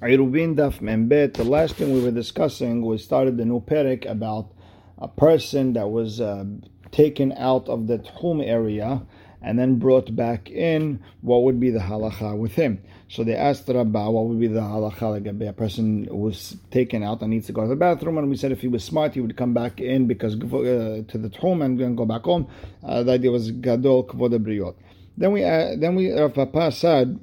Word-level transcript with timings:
The 0.00 1.44
last 1.46 1.74
thing 1.76 1.92
we 1.92 2.00
were 2.02 2.10
discussing, 2.10 2.80
we 2.80 2.96
started 2.96 3.36
the 3.36 3.44
new 3.44 3.60
parak 3.60 4.10
about 4.10 4.50
a 4.96 5.08
person 5.08 5.74
that 5.74 5.90
was 5.90 6.22
uh, 6.22 6.46
taken 6.90 7.32
out 7.32 7.68
of 7.68 7.86
the 7.86 7.98
Tchum 7.98 8.42
area 8.42 9.02
and 9.42 9.58
then 9.58 9.78
brought 9.78 10.16
back 10.16 10.48
in. 10.50 11.04
What 11.20 11.42
would 11.42 11.60
be 11.60 11.68
the 11.68 11.80
halacha 11.80 12.38
with 12.38 12.52
him? 12.52 12.82
So 13.08 13.24
they 13.24 13.34
asked 13.34 13.68
Rabbah, 13.68 14.08
what 14.08 14.24
would 14.24 14.40
be 14.40 14.46
the 14.46 14.60
halacha 14.60 15.22
like 15.22 15.26
a 15.26 15.52
person 15.52 16.08
was 16.10 16.56
taken 16.70 17.02
out 17.02 17.20
and 17.20 17.28
needs 17.28 17.46
to 17.48 17.52
go 17.52 17.62
to 17.62 17.68
the 17.68 17.76
bathroom? 17.76 18.16
And 18.16 18.30
we 18.30 18.36
said 18.38 18.52
if 18.52 18.62
he 18.62 18.68
was 18.68 18.82
smart, 18.82 19.12
he 19.12 19.20
would 19.20 19.36
come 19.36 19.52
back 19.52 19.82
in 19.82 20.06
because 20.06 20.34
uh, 20.34 21.02
to 21.08 21.18
the 21.18 21.28
Tchum 21.28 21.62
and 21.62 21.78
then 21.78 21.94
go 21.94 22.06
back 22.06 22.22
home. 22.22 22.48
Uh, 22.82 23.02
the 23.02 23.12
idea 23.12 23.30
was 23.30 23.50
gadol 23.50 24.04
kvod. 24.04 24.74
Then 25.18 25.32
we 25.32 25.44
uh, 25.44 25.76
then 25.76 25.94
we 25.94 26.10
Rav 26.10 26.32
Papa 26.32 26.72
said 26.72 27.20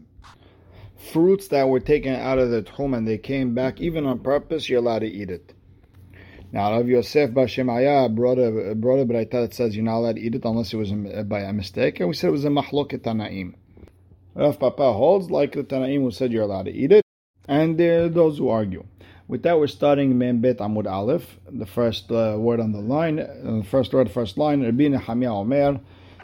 fruits 0.97 1.47
that 1.49 1.69
were 1.69 1.79
taken 1.79 2.13
out 2.13 2.39
of 2.39 2.49
the 2.49 2.63
tchum 2.63 2.97
and 2.97 3.07
they 3.07 3.17
came 3.17 3.53
back, 3.53 3.79
even 3.79 4.05
on 4.05 4.19
purpose, 4.19 4.69
you're 4.69 4.79
allowed 4.79 4.99
to 4.99 5.07
eat 5.07 5.29
it. 5.29 5.53
Now, 6.51 6.71
Rav 6.71 6.87
Yosef 6.87 7.33
bar 7.33 7.45
Shemaya 7.45 8.13
brought 8.13 8.37
a 8.39 8.73
brought 8.73 8.99
a 8.99 9.05
braita 9.05 9.31
that 9.31 9.53
says 9.53 9.75
you're 9.75 9.83
not 9.83 9.97
allowed 9.97 10.15
to 10.15 10.21
eat 10.21 10.35
it 10.35 10.45
unless 10.45 10.73
it 10.73 10.77
was 10.77 10.91
by 11.25 11.41
a 11.41 11.51
mistake, 11.51 11.99
and 11.99 12.07
we 12.07 12.15
said 12.15 12.29
it 12.29 12.31
was 12.31 12.45
a 12.45 12.49
mahloket 12.49 12.99
tanaim. 12.99 13.53
Rav 14.33 14.57
Papa 14.57 14.93
holds 14.93 15.29
like 15.29 15.53
the 15.53 15.63
tanaim 15.63 16.03
who 16.03 16.11
said 16.11 16.31
you're 16.31 16.43
allowed 16.43 16.65
to 16.65 16.71
eat 16.71 16.93
it, 16.93 17.03
and 17.47 17.77
there 17.77 18.05
are 18.05 18.09
those 18.09 18.37
who 18.37 18.47
argue. 18.49 18.85
With 19.27 19.43
that, 19.43 19.59
we're 19.59 19.67
starting 19.67 20.17
Mem 20.17 20.39
Bet 20.39 20.59
Amud 20.59 20.89
Aleph, 20.89 21.37
the 21.51 21.65
first 21.65 22.09
uh, 22.11 22.37
word 22.39 22.61
on 22.61 22.71
the 22.71 22.79
line, 22.79 23.19
uh, 23.19 23.57
the 23.57 23.65
first 23.69 23.93
word, 23.93 24.09
first 24.09 24.37
line. 24.37 24.63
Rabbi 24.63 24.87
Nehemiah 24.87 25.33
Omer 25.33 25.81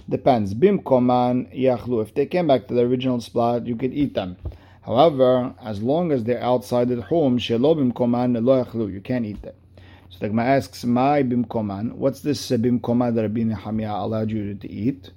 depends. 0.07 0.53
Bim 0.53 0.79
koman 0.79 1.53
yachlu. 1.53 2.01
If 2.01 2.13
they 2.13 2.27
came 2.27 2.47
back 2.47 2.69
to 2.69 2.73
the 2.73 2.81
original 2.81 3.19
spot, 3.19 3.67
you 3.67 3.75
could 3.75 3.93
eat 3.93 4.13
them. 4.13 4.37
However, 4.85 5.53
as 5.63 5.81
long 5.81 6.11
as 6.11 6.25
they're 6.25 6.43
outside 6.43 6.89
the 6.89 7.01
home, 7.01 7.39
shelobim 7.39 7.93
koman 7.93 8.43
lo 8.43 8.87
you 8.87 8.99
can't 8.99 9.25
eat 9.25 9.41
them. 9.41 9.55
So 10.09 10.17
the 10.19 10.27
Gemara 10.27 10.57
asks, 10.57 10.83
"My 10.83 11.23
bim 11.23 11.45
koman? 11.45 11.93
What's 11.93 12.19
this 12.19 12.51
uh, 12.51 12.57
bim 12.57 12.79
that 12.79 13.13
Rabbi 13.15 13.43
Nehemiah 13.43 13.95
allowed 13.95 14.29
you 14.29 14.53
to 14.55 14.69
eat?" 14.69 15.11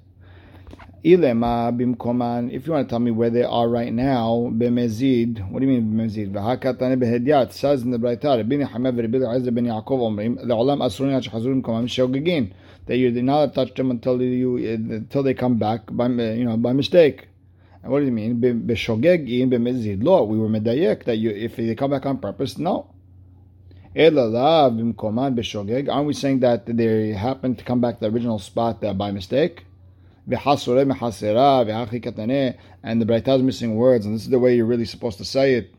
Ilema 1.03 1.75
bim 1.77 1.95
koman. 1.95 2.49
If 2.49 2.65
you 2.65 2.71
want 2.73 2.87
to 2.87 2.89
tell 2.89 2.99
me 2.99 3.11
where 3.11 3.29
they 3.29 3.43
are 3.43 3.67
right 3.67 3.91
now, 3.91 4.49
b'mezid. 4.55 5.51
What 5.51 5.59
do 5.59 5.65
you 5.67 5.81
mean 5.81 5.93
b'mezid? 5.93 6.31
V'hakatane 6.31 6.97
b'hediat. 6.97 7.51
Says 7.51 7.83
in 7.83 7.91
the 7.91 7.99
Braita, 7.99 8.37
Rabbi 8.37 8.55
Nehemiah 8.55 8.93
v'Rabbi 8.93 9.15
Eliezer 9.15 9.51
ben 9.51 9.65
Yaakov 9.65 9.99
omrim, 9.99 10.45
le'olam 10.45 10.79
asurin 10.79 11.11
yad 11.11 11.29
shechazurim 11.29 11.61
koman 11.61 11.87
shogegin. 11.87 12.53
That 12.85 12.95
you're 12.95 13.11
not 13.11 13.47
to 13.47 13.53
touch 13.53 13.75
them 13.75 13.91
until 13.91 14.21
you 14.21 14.55
until 14.55 15.23
they 15.23 15.33
come 15.33 15.57
back 15.57 15.81
by 15.91 16.07
you 16.07 16.45
know 16.45 16.55
by 16.55 16.71
mistake. 16.71 17.27
What 17.87 17.99
do 17.99 18.05
you 18.05 18.11
mean? 18.11 18.41
B'shogegin 18.41 19.49
b'mezid. 19.49 20.03
Lo, 20.03 20.25
we 20.25 20.37
were 20.37 20.49
medayek 20.49 21.05
that 21.05 21.15
you 21.17 21.29
if 21.29 21.55
they 21.55 21.73
come 21.75 21.91
back 21.91 22.05
on 22.05 22.17
purpose, 22.17 22.57
no. 22.57 22.93
Aren't 23.95 24.15
we 26.05 26.13
saying 26.13 26.41
that 26.41 26.65
they 26.67 27.13
happened 27.13 27.57
to 27.57 27.63
come 27.63 27.79
back 27.81 27.95
to 27.95 28.01
the 28.01 28.09
original 28.13 28.37
spot 28.37 28.83
uh, 28.83 28.93
by 28.93 29.09
mistake? 29.11 29.63
And 30.29 30.35
the 30.35 30.37
Braita 33.05 33.37
is 33.37 33.41
missing 33.41 33.75
words, 33.75 34.05
and 34.05 34.13
this 34.13 34.23
is 34.23 34.29
the 34.29 34.37
way 34.37 34.55
you're 34.55 34.65
really 34.65 34.85
supposed 34.85 35.17
to 35.19 35.25
say 35.25 35.53
it. 35.55 35.73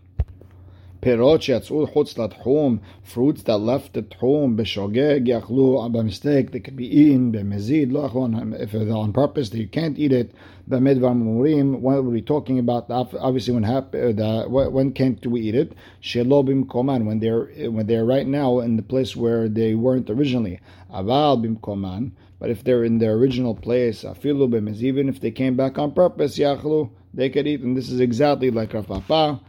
Perot 1.01 1.39
sheyatzur 1.39 1.93
chutz 1.93 2.15
latchum, 2.17 2.81
fruits 3.05 3.45
that 3.45 3.59
left 3.59 3.93
the 3.93 4.03
tchum, 4.03 4.57
b'shogeg 4.57 5.29
yachlu, 5.29 5.93
by 5.93 6.03
mistake, 6.03 6.51
they 6.51 6.59
could 6.59 6.75
be 6.75 6.87
eaten, 6.87 7.31
b'mezid, 7.31 7.93
lachon, 7.93 8.59
if 8.59 8.73
they're 8.73 8.91
on 8.91 9.13
purpose, 9.13 9.51
that 9.51 9.59
you 9.59 9.69
can't 9.69 9.97
eat 9.97 10.11
it, 10.11 10.33
b'medvar 10.69 11.15
murim, 11.17 11.79
what 11.79 12.03
we 12.03 12.21
talking 12.21 12.59
about, 12.59 12.91
obviously 12.91 13.55
when 13.55 13.63
hap- 13.63 13.95
uh, 13.95 14.45
when 14.49 14.91
can't 14.93 15.25
we 15.25 15.41
eat 15.43 15.55
it? 15.55 15.73
Shelobim 16.03 16.65
koman, 16.67 17.05
when 17.05 17.21
they're, 17.21 17.49
uh, 17.65 17.71
when 17.71 17.87
they're 17.87 18.05
right 18.05 18.27
now 18.27 18.59
in 18.59 18.77
the 18.77 18.83
place 18.83 19.15
where 19.15 19.49
they 19.49 19.77
weren't 19.77 20.11
originally. 20.11 20.59
Aval 20.93 21.41
b'mkoman 21.45 22.11
but 22.41 22.51
if 22.51 22.63
they're 22.63 22.85
in 22.85 22.99
their 22.99 23.15
original 23.15 23.55
place, 23.55 24.03
afilu 24.03 24.49
b'mezid, 24.49 24.83
even 24.83 25.09
if 25.09 25.21
they 25.21 25.31
came 25.31 25.57
back 25.57 25.79
on 25.79 25.93
purpose, 25.93 26.39
yachlu, 26.39 26.91
they 27.15 27.31
could 27.31 27.47
eat, 27.47 27.61
and 27.61 27.77
this 27.77 27.89
is 27.89 28.01
exactly 28.01 28.51
like 28.51 28.75
Rav 28.75 28.87
Papa, 28.87 29.41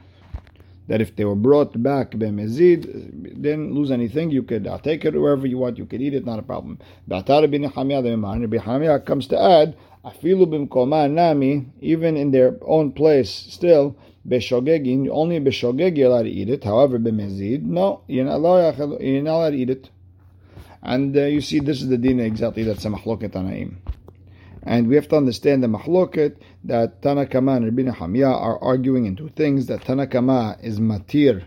that 0.89 1.01
if 1.01 1.15
they 1.15 1.23
were 1.23 1.35
brought 1.35 1.81
back 1.81 2.11
b'mezid, 2.11 2.81
didn't 3.41 3.73
lose 3.75 3.91
anything, 3.91 4.31
you 4.31 4.41
could 4.41 4.65
uh, 4.65 4.79
take 4.79 5.05
it 5.05 5.13
wherever 5.13 5.45
you 5.45 5.59
want, 5.59 5.77
you 5.77 5.85
could 5.85 6.01
eat 6.01 6.15
it, 6.15 6.25
not 6.25 6.39
a 6.39 6.41
problem. 6.41 6.79
B'atar 7.07 7.47
b'nechamiyah 7.47 9.05
comes 9.05 9.27
to 9.27 9.39
add, 9.39 9.77
afilu 10.03 10.47
b'mkoma 10.47 11.09
nami, 11.09 11.67
even 11.79 12.17
in 12.17 12.31
their 12.31 12.57
own 12.65 12.91
place, 12.91 13.29
still, 13.29 13.95
b'shogegin, 14.27 15.07
only 15.11 15.39
b'shogeg 15.39 15.95
you're 15.95 16.09
allowed 16.09 16.23
to 16.23 16.29
eat 16.29 16.49
it, 16.49 16.63
however 16.63 16.97
b'mezid, 16.97 17.61
no, 17.61 18.01
you're 18.07 18.25
not 18.25 18.37
allowed, 18.37 18.99
you're 18.99 19.21
not 19.21 19.35
allowed 19.35 19.51
to 19.51 19.57
eat 19.57 19.69
it. 19.69 19.91
And 20.81 21.15
uh, 21.15 21.25
you 21.25 21.41
see, 21.41 21.59
this 21.59 21.83
is 21.83 21.89
the 21.89 21.99
dina 21.99 22.23
exactly 22.23 22.63
that's 22.63 22.85
a 22.85 22.89
mahloket 22.89 23.33
tanaim. 23.33 23.75
And 24.63 24.87
we 24.87 24.95
have 24.95 25.07
to 25.09 25.17
understand 25.17 25.61
the 25.61 25.67
mahloket 25.67 26.37
that 26.63 27.01
Tanakama 27.01 27.57
and 27.57 27.65
Rabbi 27.65 27.83
Nehemiah 27.83 28.33
are 28.33 28.61
arguing 28.61 29.05
into 29.05 29.29
things 29.29 29.67
that 29.67 29.81
Tanakama 29.81 30.61
is 30.63 30.79
matir 30.79 31.45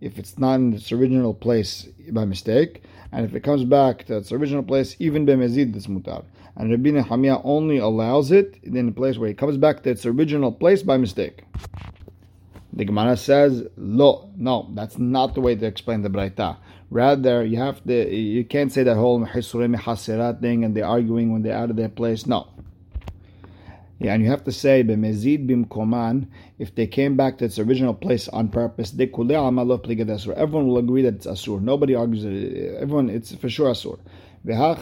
if 0.00 0.18
it's 0.18 0.38
not 0.38 0.56
in 0.56 0.74
its 0.74 0.92
original 0.92 1.32
place 1.32 1.88
by 2.10 2.24
mistake, 2.24 2.82
and 3.10 3.24
if 3.24 3.34
it 3.34 3.40
comes 3.40 3.64
back 3.64 4.04
to 4.04 4.18
its 4.18 4.32
original 4.32 4.62
place, 4.62 4.96
even 4.98 5.24
b'mezid 5.24 5.74
it's 5.74 5.86
mutar. 5.86 6.24
And 6.56 6.70
Rabbi 6.70 6.90
Nehemiah 6.90 7.40
only 7.42 7.78
allows 7.78 8.30
it 8.30 8.58
in 8.62 8.88
a 8.88 8.92
place 8.92 9.16
where 9.18 9.30
it 9.30 9.38
comes 9.38 9.56
back 9.56 9.82
to 9.82 9.90
its 9.90 10.04
original 10.04 10.52
place 10.52 10.82
by 10.82 10.98
mistake. 10.98 11.44
The 12.72 12.84
Gemara 12.84 13.16
says, 13.16 13.66
"Lo, 13.76 14.30
no, 14.36 14.68
that's 14.74 14.98
not 14.98 15.34
the 15.34 15.40
way 15.40 15.54
to 15.54 15.64
explain 15.64 16.02
the 16.02 16.10
Braita. 16.10 16.56
Rather, 16.90 17.44
you 17.44 17.56
have 17.56 17.82
to, 17.84 18.14
you 18.14 18.44
can't 18.44 18.72
say 18.72 18.82
that 18.82 18.96
whole 18.96 19.20
mehasurim 19.20 20.40
thing, 20.40 20.64
and 20.64 20.76
they're 20.76 20.86
arguing 20.86 21.32
when 21.32 21.42
they're 21.42 21.56
out 21.56 21.70
of 21.70 21.76
their 21.76 21.88
place. 21.88 22.26
No, 22.26 22.48
yeah, 24.04 24.12
and 24.12 24.22
you 24.22 24.28
have 24.28 24.44
to 24.44 24.52
say 24.52 24.84
b'mezid 24.84 25.48
bimkoman 25.48 26.26
if 26.58 26.74
they 26.74 26.86
came 26.86 27.16
back 27.16 27.38
to 27.38 27.46
its 27.46 27.58
original 27.58 27.94
place 27.94 28.28
on 28.28 28.48
purpose. 28.48 28.90
They. 28.90 29.06
Everyone 29.06 29.56
will 29.56 29.72
agree 30.76 31.02
that 31.02 31.14
it's 31.14 31.26
asur. 31.26 31.62
Nobody 31.62 31.94
argues 31.94 32.26
it. 32.26 32.76
Everyone, 32.82 33.08
it's 33.08 33.34
for 33.34 33.48
sure 33.48 33.70
asur. 33.70 33.98
Over 34.46 34.74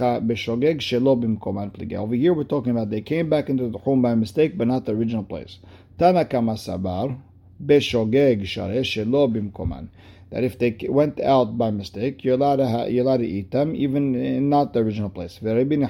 here, 2.16 2.34
we're 2.34 2.42
talking 2.42 2.72
about 2.72 2.90
they 2.90 3.00
came 3.00 3.30
back 3.30 3.48
into 3.48 3.68
the 3.68 3.78
home 3.78 4.02
by 4.02 4.16
mistake, 4.16 4.58
but 4.58 4.66
not 4.66 4.86
the 4.86 4.92
original 4.92 5.22
place. 5.22 5.60
Tanakama 6.00 6.58
sabar 6.58 7.16
beshogeg 7.64 8.44
share 8.44 8.82
shelo 8.82 9.32
bimkoman. 9.32 9.86
That 10.30 10.42
if 10.42 10.58
they 10.58 10.76
went 10.88 11.20
out 11.20 11.56
by 11.56 11.70
mistake, 11.70 12.24
you're 12.24 12.34
allowed 12.34 12.56
to 12.56 12.88
you're 12.90 13.04
allowed 13.04 13.18
to 13.18 13.26
eat 13.26 13.52
them, 13.52 13.76
even 13.76 14.48
not 14.48 14.72
the 14.72 14.80
original 14.80 15.10
place. 15.10 15.38
even 15.40 15.88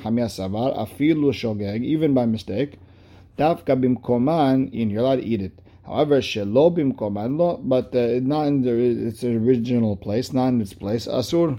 by 2.12 2.26
mistake. 2.26 2.78
Dafka 3.38 3.76
bimkoman, 3.80 4.72
in 4.72 4.90
you're 4.90 5.00
allowed 5.00 5.16
to 5.16 5.24
eat 5.24 5.42
it. 5.42 5.58
However, 5.84 6.20
shelo 6.20 6.74
bimkoman 6.76 7.38
lo, 7.38 7.58
but 7.62 7.94
uh, 7.94 8.20
not 8.22 8.46
in 8.46 8.62
the, 8.62 9.06
its 9.08 9.24
original 9.24 9.96
place, 9.96 10.32
not 10.32 10.48
in 10.48 10.60
its 10.60 10.74
place, 10.74 11.06
asur. 11.06 11.58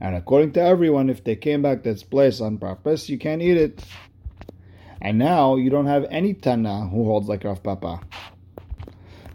And 0.00 0.14
according 0.14 0.52
to 0.52 0.60
everyone, 0.60 1.10
if 1.10 1.24
they 1.24 1.36
came 1.36 1.62
back 1.62 1.82
to 1.82 1.90
its 1.90 2.02
place 2.02 2.40
on 2.40 2.58
purpose, 2.58 3.08
you 3.08 3.18
can't 3.18 3.42
eat 3.42 3.56
it. 3.56 3.84
And 5.00 5.18
now 5.18 5.56
you 5.56 5.70
don't 5.70 5.86
have 5.86 6.06
any 6.10 6.34
Tana 6.34 6.88
who 6.88 7.04
holds 7.04 7.28
like 7.28 7.44
Rav 7.44 7.62
Papa. 7.62 8.00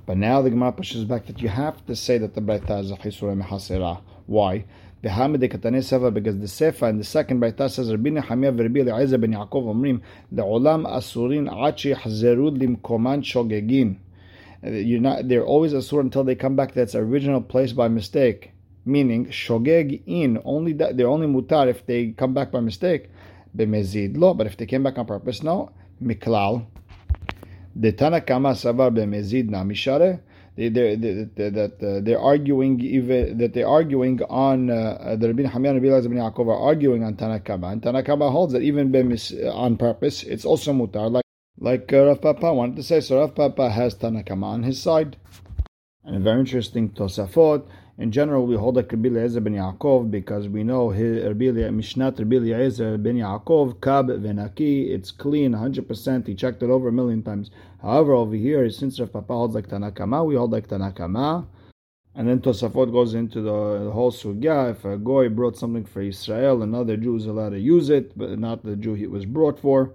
But 0.05 0.17
now 0.17 0.41
the 0.41 0.49
Gemara 0.49 0.73
pushes 0.73 1.05
back 1.05 1.25
that 1.27 1.41
you 1.41 1.47
have 1.47 1.85
to 1.85 1.95
say 1.95 2.17
that 2.17 2.33
the 2.33 2.41
Braita 2.41 2.81
is 2.81 2.91
a 2.91 2.95
Chisura 2.95 4.01
Why? 4.25 4.65
Because 5.03 6.37
the 6.39 6.47
Sefer 6.47 6.87
and 6.87 6.97
the 6.97 7.03
second 7.03 7.41
Braita 7.41 7.69
says 7.69 7.91
Rabbi 7.91 8.09
Nehemiah 8.09 8.53
v'Rabbi 8.53 8.87
Eliezer 8.87 9.17
ben 9.17 9.33
Yaakov 9.33 9.65
omrim 9.65 9.99
le'olam 10.33 10.85
asurin 10.87 11.49
ad 11.49 11.75
sheyachzeru 11.75 12.57
limkoman 12.57 13.21
shogegin. 13.21 13.97
You're 14.63 15.01
not. 15.01 15.27
They're 15.27 15.43
always 15.43 15.73
asur 15.73 15.99
until 15.99 16.23
they 16.23 16.35
come 16.35 16.55
back 16.55 16.71
to 16.75 16.81
its 16.81 16.95
original 16.95 17.41
place 17.41 17.73
by 17.73 17.89
mistake. 17.89 18.53
Meaning 18.85 19.25
shogeg 19.25 20.03
in 20.05 20.41
only 20.45 20.71
that 20.71 20.95
they're 20.95 21.09
only 21.09 21.27
mutar 21.27 21.67
if 21.67 21.85
they 21.85 22.11
come 22.11 22.33
back 22.33 22.53
by 22.53 22.61
mistake. 22.61 23.09
B'mezid 23.57 24.15
lo, 24.17 24.33
but 24.33 24.47
if 24.47 24.55
they 24.55 24.65
came 24.65 24.83
back 24.83 24.97
on 24.97 25.05
purpose, 25.05 25.43
no. 25.43 25.73
Miklal. 26.01 26.65
The 27.75 27.91
Tanakama 27.91 28.53
savar 28.55 28.89
b'mezid 28.95 29.49
na 29.49 29.65
mishare 29.65 30.21
they, 30.55 30.69
they, 30.69 30.95
that 30.95 31.73
uh, 31.81 32.03
they're 32.03 32.19
arguing 32.19 32.79
even 32.81 33.37
that 33.39 33.53
they're 33.53 33.67
arguing 33.67 34.21
on 34.29 34.69
uh, 34.69 35.15
the 35.19 35.27
Rabbi 35.27 35.43
Hamyan 35.43 35.73
Rabbi 35.73 35.87
Yaakov 35.87 36.47
are 36.47 36.59
arguing 36.59 37.03
on 37.03 37.15
Tanakama, 37.15 37.71
and 37.71 37.81
Tanakama 37.81 38.31
holds 38.31 38.53
that 38.53 38.61
even 38.61 38.93
on 39.51 39.77
purpose, 39.77 40.23
it's 40.23 40.45
also 40.45 40.73
mutar. 40.73 41.11
Like 41.11 41.23
like 41.59 41.93
uh, 41.93 42.05
Rav 42.05 42.21
Papa 42.21 42.53
wanted 42.53 42.75
to 42.77 42.83
say, 42.83 42.99
so 42.99 43.19
Rav 43.19 43.35
Papa 43.35 43.69
has 43.69 43.95
Tanakama 43.95 44.43
on 44.43 44.63
his 44.63 44.81
side. 44.81 45.17
And 46.03 46.17
a 46.17 46.19
very 46.19 46.39
interesting 46.39 46.89
Tosafot. 46.89 47.65
In 47.95 48.11
general, 48.11 48.47
we 48.47 48.55
hold 48.55 48.75
like 48.75 48.91
Rabbi 48.91 49.09
Eliezer 49.09 49.39
ben 49.39 49.53
Yaakov 49.53 50.09
because 50.09 50.49
we 50.49 50.63
know 50.63 50.89
his 50.89 51.23
Mishnat 51.23 52.17
Rabbi 52.17 52.37
Eliezer 52.37 52.97
ben 52.97 53.17
Yaakov 53.17 53.81
Kab 53.81 54.07
Venaki. 54.07 54.89
It's 54.89 55.11
clean, 55.11 55.51
100%. 55.51 56.25
He 56.25 56.33
checked 56.33 56.63
it 56.63 56.71
over 56.71 56.87
a 56.87 56.91
million 56.91 57.21
times. 57.21 57.51
However, 57.83 58.13
over 58.13 58.33
here, 58.33 58.67
since 58.71 58.99
Rav 58.99 59.13
Papa 59.13 59.33
holds 59.33 59.53
like 59.53 59.67
Tanakama, 59.67 60.25
we 60.25 60.35
hold 60.35 60.51
like 60.51 60.67
Tanakama. 60.67 61.45
And 62.15 62.27
then 62.27 62.39
Tosafot 62.39 62.91
goes 62.91 63.13
into 63.13 63.41
the, 63.41 63.91
whole 63.91 64.11
sugya. 64.11 64.71
If 64.71 64.85
a 64.85 64.97
goy 64.97 65.29
brought 65.29 65.57
something 65.57 65.85
for 65.85 66.01
Israel, 66.01 66.63
another 66.63 66.97
Jew 66.97 67.15
is 67.15 67.27
allowed 67.27 67.49
to 67.49 67.59
use 67.59 67.89
it, 67.89 68.17
but 68.17 68.39
not 68.39 68.63
the 68.63 68.75
Jew 68.75 68.95
it 68.95 69.11
was 69.11 69.25
brought 69.25 69.59
for. 69.59 69.91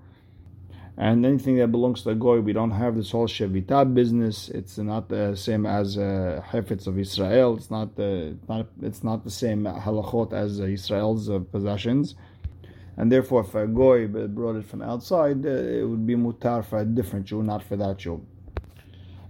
And 1.00 1.25
anything 1.25 1.59
that 1.59 1.69
belongs 1.69 2.03
to 2.03 2.09
the 2.09 2.17
goy, 2.17 2.41
we 2.41 2.53
don't 2.53 2.73
have 2.73 2.97
this 2.97 3.12
whole 3.12 3.29
shevita 3.29 3.95
business. 3.95 4.49
It's 4.49 4.79
not 4.79 5.09
the 5.09 5.37
same 5.37 5.65
as 5.65 5.97
uh, 5.97 6.43
hefetz 6.45 6.89
of 6.89 6.99
Israel. 6.99 7.56
It's 7.56 7.71
not 7.71 7.95
the 7.95 8.37
not 8.49 8.67
it's 8.83 9.05
not 9.05 9.23
the 9.23 9.31
same 9.31 9.62
halachot 9.62 10.33
as 10.33 10.61
uh, 10.61 10.65
Israel's 10.65 11.31
uh, 11.31 11.39
possessions. 11.39 12.17
And 12.97 13.12
therefore, 13.12 13.43
if 13.43 13.55
a 13.55 13.69
goy 13.69 14.09
brought 14.09 14.56
it 14.56 14.67
from 14.67 14.83
outside, 14.83 15.47
uh, 15.47 15.50
it 15.50 15.89
would 15.89 16.05
be 16.05 16.17
mutar 16.17 16.65
for 16.65 16.81
a 16.81 16.85
different 16.85 17.27
Jew, 17.27 17.45
not 17.45 17.62
for 17.62 17.77
that 17.77 17.99
Jew. 17.99 18.27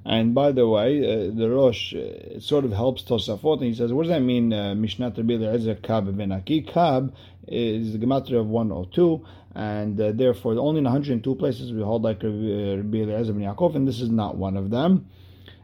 And 0.06 0.34
by 0.34 0.52
the 0.52 0.66
way, 0.66 1.00
uh, 1.04 1.30
the 1.34 1.50
Rosh 1.50 1.94
uh, 1.94 2.40
sort 2.40 2.64
of 2.64 2.72
helps 2.72 3.02
Tosafot, 3.02 3.58
and 3.58 3.64
he 3.64 3.74
says, 3.74 3.92
what 3.92 4.04
does 4.04 4.10
that 4.12 4.22
mean, 4.22 4.54
uh, 4.54 4.72
Mishnat 4.74 5.18
Rabbi 5.18 5.34
Eliezer 5.34 5.74
Kab 5.74 6.06
Venaki? 6.06 6.66
Kab 6.66 7.14
is 7.50 7.92
the 7.92 7.98
gematria 7.98 8.40
of 8.40 8.46
102, 8.46 9.24
and 9.54 10.00
uh, 10.00 10.12
therefore 10.12 10.54
only 10.58 10.78
in 10.78 10.84
102 10.84 11.34
places 11.34 11.72
we 11.72 11.82
hold 11.82 12.02
like 12.02 12.22
uh, 12.24 12.28
Rabbi 12.28 12.98
Eliezer 12.98 13.32
ben 13.32 13.42
Yaakov, 13.42 13.74
and 13.74 13.86
this 13.86 14.00
is 14.00 14.10
not 14.10 14.36
one 14.36 14.56
of 14.56 14.70
them. 14.70 15.08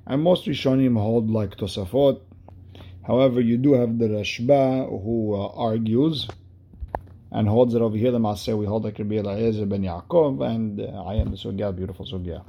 And 0.06 0.22
most 0.22 0.46
Rishonim 0.46 0.98
hold 0.98 1.30
like 1.30 1.56
Tosafot. 1.56 2.20
However, 3.06 3.40
you 3.40 3.56
do 3.56 3.74
have 3.74 3.98
the 3.98 4.06
Rashba 4.06 4.88
who 4.88 5.34
uh, 5.34 5.48
argues 5.48 6.26
and 7.30 7.48
holds 7.48 7.72
that 7.74 7.82
over 7.82 7.96
here. 7.96 8.12
The 8.12 8.18
Maaseh 8.18 8.56
we 8.56 8.66
hold 8.66 8.84
like 8.84 8.98
Rabbi 8.98 9.16
Eliezer 9.16 9.66
ben 9.66 9.82
Yaakov, 9.82 10.44
and 10.46 10.80
uh, 10.80 11.04
I 11.04 11.14
am 11.14 11.30
the 11.30 11.36
Sugya, 11.36 11.74
beautiful 11.74 12.06
Sugya. 12.06 12.44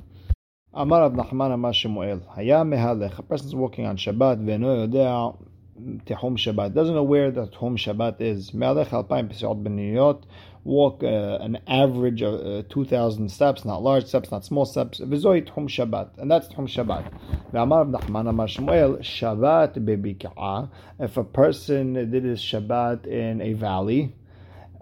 Amar 0.73 1.01
Rav 1.01 1.13
Nachman 1.13 1.53
Amar 1.53 1.73
Shemuel, 1.73 2.19
Hayam 2.35 2.75
Mehalech, 2.75 3.17
a 3.17 3.23
person's 3.23 3.55
walking 3.55 3.85
on 3.85 3.95
Shabbat, 3.95 4.43
Veno 4.43 4.85
Yodea, 4.85 5.37
Tehom 5.77 6.38
Shabbat. 6.38 6.74
Doesn't 6.74 6.95
know 6.95 7.04
where 7.04 7.31
that 7.31 7.51
Tehom 7.51 7.77
Shabbat 7.77 8.22
is. 8.22 8.54
Melech 8.54 8.89
Alpayim 8.89 9.30
Pesach 9.30 9.57
Beniyot. 9.57 10.24
Walk 10.63 11.04
uh, 11.04 11.38
an 11.42 11.60
average 11.68 12.22
of 12.22 12.66
uh, 12.66 12.68
2,000 12.69 13.30
steps, 13.30 13.66
not 13.66 13.83
large 13.83 14.06
steps, 14.06 14.31
not 14.31 14.45
small 14.45 14.66
steps. 14.66 15.00
V'zoi 15.00 15.48
Tehom 15.48 15.68
Shabbat. 15.68 16.18
And 16.18 16.31
that's 16.31 16.48
Tehom 16.48 16.68
Shabbat. 16.68 17.12
V'amar 17.51 17.92
Nachman 17.92 18.30
Amar 18.30 18.48
Shmuel, 18.48 19.00
Shabbat 19.00 19.77
bebika'ah. 19.77 20.69
If 21.00 21.18
a 21.18 21.24
person 21.24 21.94
did 22.10 22.24
his 22.24 22.39
Shabbat 22.39 23.06
in 23.06 23.42
a 23.42 23.54
valley, 23.54 24.16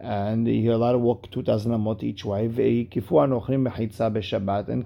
and 0.04 0.48
you're 0.48 0.74
allowed 0.74 0.92
to 0.92 0.98
walk 0.98 1.32
2,000 1.32 1.72
amot 1.72 2.04
each 2.04 2.26
way. 2.26 2.46
And 2.46 2.92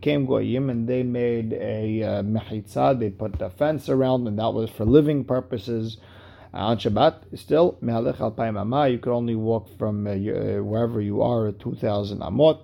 came 0.02 0.26
goyim, 0.28 0.70
and 0.70 0.88
they 0.88 1.04
made 1.04 1.54
a 1.54 2.04
uh, 2.04 2.22
mechitza. 2.22 3.00
They 3.00 3.10
put 3.10 3.42
a 3.42 3.50
fence 3.50 3.90
around, 3.90 4.28
and 4.28 4.38
that 4.38 4.54
was 4.54 4.70
for 4.70 4.86
living 4.86 5.26
purposes. 5.26 5.98
On 6.54 6.78
Shabbat, 6.78 7.38
still 7.38 7.78
mehalech 7.84 8.18
alpayim 8.18 8.92
You 8.92 9.00
could 9.00 9.12
only 9.12 9.36
walk 9.36 9.68
from 9.78 10.08
uh, 10.08 10.12
uh 10.12 10.64
wherever 10.64 11.02
you 11.02 11.22
are 11.22 11.52
2,000 11.52 12.20
amot, 12.20 12.60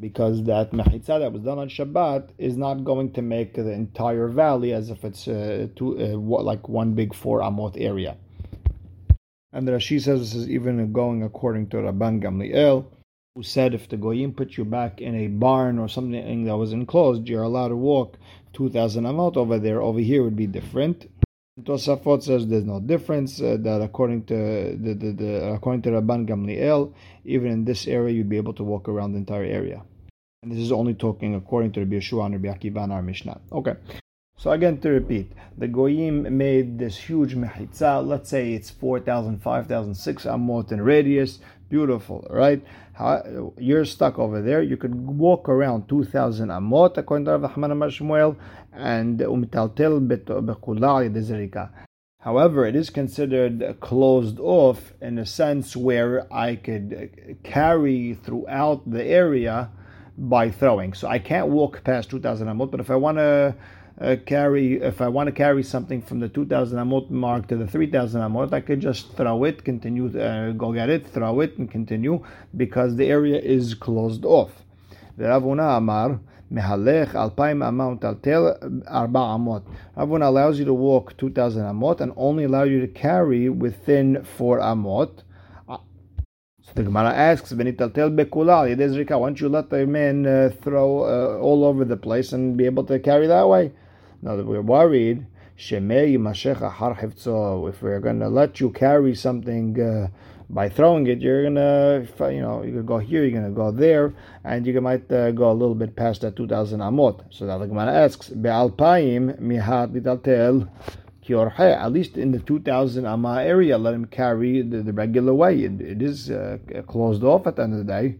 because 0.00 0.44
that 0.44 0.72
mechitza 0.72 1.18
that 1.20 1.32
was 1.32 1.42
done 1.42 1.58
on 1.58 1.68
Shabbat 1.68 2.30
is 2.38 2.56
not 2.56 2.84
going 2.84 3.12
to 3.12 3.22
make 3.22 3.54
the 3.54 3.72
entire 3.72 4.28
valley 4.28 4.72
as 4.72 4.90
if 4.90 5.04
it's 5.04 5.28
uh, 5.28 5.68
two, 5.76 5.98
uh, 5.98 6.16
like 6.42 6.68
one 6.68 6.94
big 6.94 7.14
four 7.14 7.40
amot 7.40 7.80
area. 7.80 8.16
And 9.52 9.66
the 9.66 9.72
Rashi 9.72 10.00
says 10.00 10.20
this 10.20 10.34
is 10.34 10.48
even 10.48 10.92
going 10.92 11.22
according 11.22 11.68
to 11.70 11.78
Rabban 11.78 12.22
Gamliel, 12.22 12.84
who 13.34 13.42
said 13.42 13.72
if 13.72 13.88
the 13.88 13.96
Goyim 13.96 14.34
put 14.34 14.56
you 14.56 14.64
back 14.64 15.00
in 15.00 15.14
a 15.14 15.28
barn 15.28 15.78
or 15.78 15.88
something 15.88 16.44
that 16.44 16.56
was 16.56 16.72
enclosed, 16.72 17.28
you're 17.28 17.42
allowed 17.42 17.68
to 17.68 17.76
walk 17.76 18.18
2,000 18.52 19.04
amot 19.04 19.36
over 19.36 19.58
there. 19.58 19.80
Over 19.80 20.00
here 20.00 20.22
would 20.22 20.36
be 20.36 20.46
different. 20.46 21.10
Tosafot 21.62 22.22
says 22.22 22.46
there's 22.46 22.64
no 22.64 22.78
difference. 22.78 23.40
Uh, 23.40 23.56
that 23.60 23.82
according 23.82 24.24
to 24.26 24.34
the, 24.34 24.94
the, 24.94 25.12
the 25.12 25.52
according 25.52 25.82
to 25.82 25.90
Rabban 25.90 26.28
Gamliel, 26.28 26.92
even 27.24 27.50
in 27.50 27.64
this 27.64 27.86
area 27.88 28.14
you'd 28.14 28.28
be 28.28 28.36
able 28.36 28.54
to 28.54 28.62
walk 28.62 28.88
around 28.88 29.12
the 29.12 29.18
entire 29.18 29.44
area. 29.44 29.82
And 30.42 30.52
this 30.52 30.60
is 30.60 30.70
only 30.70 30.94
talking 30.94 31.34
according 31.34 31.72
to 31.72 31.80
Rabbi 31.80 31.96
Yeshua 31.96 32.26
and 32.26 32.34
Rabbi 32.34 32.56
Akiva 32.56 32.84
and 32.84 32.92
our 32.92 33.02
Mishnah. 33.02 33.40
Okay. 33.50 33.74
So 34.38 34.52
again, 34.52 34.78
to 34.82 34.90
repeat, 34.90 35.32
the 35.58 35.66
goyim 35.66 36.38
made 36.38 36.78
this 36.78 36.96
huge 36.96 37.34
mechitza. 37.34 38.06
Let's 38.06 38.30
say 38.30 38.52
it's 38.52 38.70
4,000, 38.70 39.42
5,000, 39.42 39.94
6 39.96 40.24
amot 40.26 40.70
in 40.70 40.80
radius. 40.80 41.40
Beautiful, 41.68 42.24
right? 42.30 42.62
You're 43.58 43.84
stuck 43.84 44.16
over 44.16 44.40
there. 44.40 44.62
You 44.62 44.76
could 44.76 44.94
walk 44.94 45.48
around 45.48 45.88
2,000 45.88 46.50
amot, 46.50 46.96
according 46.96 47.24
to 47.24 47.32
Rav 47.36 47.52
Haman 47.52 47.72
Shmuel, 47.72 48.36
and 48.72 49.18
umitaltel 49.18 50.06
bekulal 50.06 51.12
dezerika. 51.12 51.70
However, 52.20 52.64
it 52.64 52.76
is 52.76 52.90
considered 52.90 53.80
closed 53.80 54.38
off 54.38 54.92
in 55.00 55.18
a 55.18 55.26
sense 55.26 55.76
where 55.76 56.32
I 56.32 56.54
could 56.54 57.38
carry 57.42 58.14
throughout 58.14 58.88
the 58.88 59.04
area 59.04 59.70
by 60.16 60.50
throwing. 60.50 60.94
So 60.94 61.08
I 61.08 61.18
can't 61.18 61.48
walk 61.48 61.82
past 61.82 62.10
2,000 62.10 62.46
amot, 62.46 62.70
but 62.70 62.80
if 62.80 62.90
I 62.90 62.96
want 62.96 63.18
to 63.18 63.56
uh, 64.00 64.16
carry, 64.26 64.80
if 64.80 65.00
I 65.00 65.08
want 65.08 65.26
to 65.26 65.32
carry 65.32 65.62
something 65.62 66.00
from 66.02 66.20
the 66.20 66.28
2000 66.28 66.78
amot 66.78 67.10
mark 67.10 67.48
to 67.48 67.56
the 67.56 67.66
3000 67.66 68.20
amot, 68.20 68.52
I 68.52 68.60
could 68.60 68.80
just 68.80 69.12
throw 69.16 69.44
it, 69.44 69.64
continue, 69.64 70.06
uh, 70.18 70.52
go 70.52 70.72
get 70.72 70.88
it, 70.88 71.06
throw 71.08 71.40
it, 71.40 71.58
and 71.58 71.70
continue 71.70 72.24
because 72.56 72.96
the 72.96 73.06
area 73.06 73.40
is 73.40 73.74
closed 73.74 74.24
off. 74.24 74.52
Rav 75.16 75.42
Huna 75.42 75.78
Amar. 75.78 76.20
Mehalech 76.50 77.12
alpaim 77.12 77.62
amount 77.66 78.00
altel 78.00 78.82
arba 78.86 79.18
amot. 79.18 79.64
Rav 79.96 80.08
Huna 80.08 80.28
allows 80.28 80.58
you 80.58 80.64
to 80.64 80.72
walk 80.72 81.14
2,000 81.18 81.62
amot 81.62 82.00
and 82.00 82.12
only 82.16 82.44
allows 82.44 82.70
you 82.70 82.80
to 82.80 82.86
carry 82.86 83.50
within 83.50 84.24
4 84.24 84.60
amot. 84.60 85.10
Uh, 85.68 85.76
so 86.62 86.72
the 86.74 86.84
Gemara 86.84 87.10
asks, 87.10 87.52
"Venitaltel 87.52 88.16
bekulal 88.16 88.74
yedezrika." 88.74 89.20
Why 89.20 89.28
don't 89.28 89.40
you 89.40 89.50
let 89.50 89.68
the 89.68 89.86
men 89.86 90.24
uh, 90.24 90.50
throw 90.62 91.00
uh, 91.00 91.38
all 91.38 91.64
over 91.64 91.84
the 91.84 91.98
place 91.98 92.32
and 92.32 92.56
be 92.56 92.64
able 92.64 92.84
to 92.84 92.98
carry 92.98 93.26
that 93.26 93.46
way? 93.46 93.72
Now 94.20 94.36
that 94.36 94.46
we're 94.46 94.62
worried, 94.62 95.26
if 95.56 95.82
we're 97.82 98.00
going 98.00 98.20
to 98.20 98.28
let 98.28 98.60
you 98.60 98.70
carry 98.70 99.14
something 99.14 99.80
uh, 99.80 100.08
by 100.50 100.68
throwing 100.68 101.06
it, 101.06 101.20
you're 101.20 101.42
going 101.42 101.54
to, 101.54 102.06
you 102.32 102.40
know, 102.40 102.62
you're 102.62 102.82
go 102.82 102.98
here, 102.98 103.22
you're 103.22 103.40
going 103.40 103.44
to 103.44 103.56
go 103.56 103.70
there, 103.70 104.14
and 104.44 104.66
you 104.66 104.80
might 104.80 105.10
uh, 105.12 105.30
go 105.32 105.50
a 105.50 105.52
little 105.52 105.74
bit 105.74 105.94
past 105.94 106.22
that 106.22 106.36
2,000 106.36 106.80
amot. 106.80 107.22
So 107.30 107.46
the 107.46 107.66
Gemara 107.66 107.92
asks, 107.92 108.28
at 111.28 111.92
least 111.92 112.16
in 112.16 112.32
the 112.32 112.38
2000 112.38 113.06
amma 113.06 113.42
area, 113.42 113.76
let 113.78 113.94
him 113.94 114.06
carry 114.06 114.62
the, 114.62 114.82
the 114.82 114.92
regular 114.92 115.34
way. 115.34 115.62
it, 115.64 115.80
it 115.80 116.02
is 116.02 116.30
uh, 116.30 116.58
closed 116.86 117.22
off 117.22 117.46
at 117.46 117.56
the 117.56 117.62
end 117.62 117.74
of 117.74 117.86
the 117.86 117.92
day. 117.92 118.16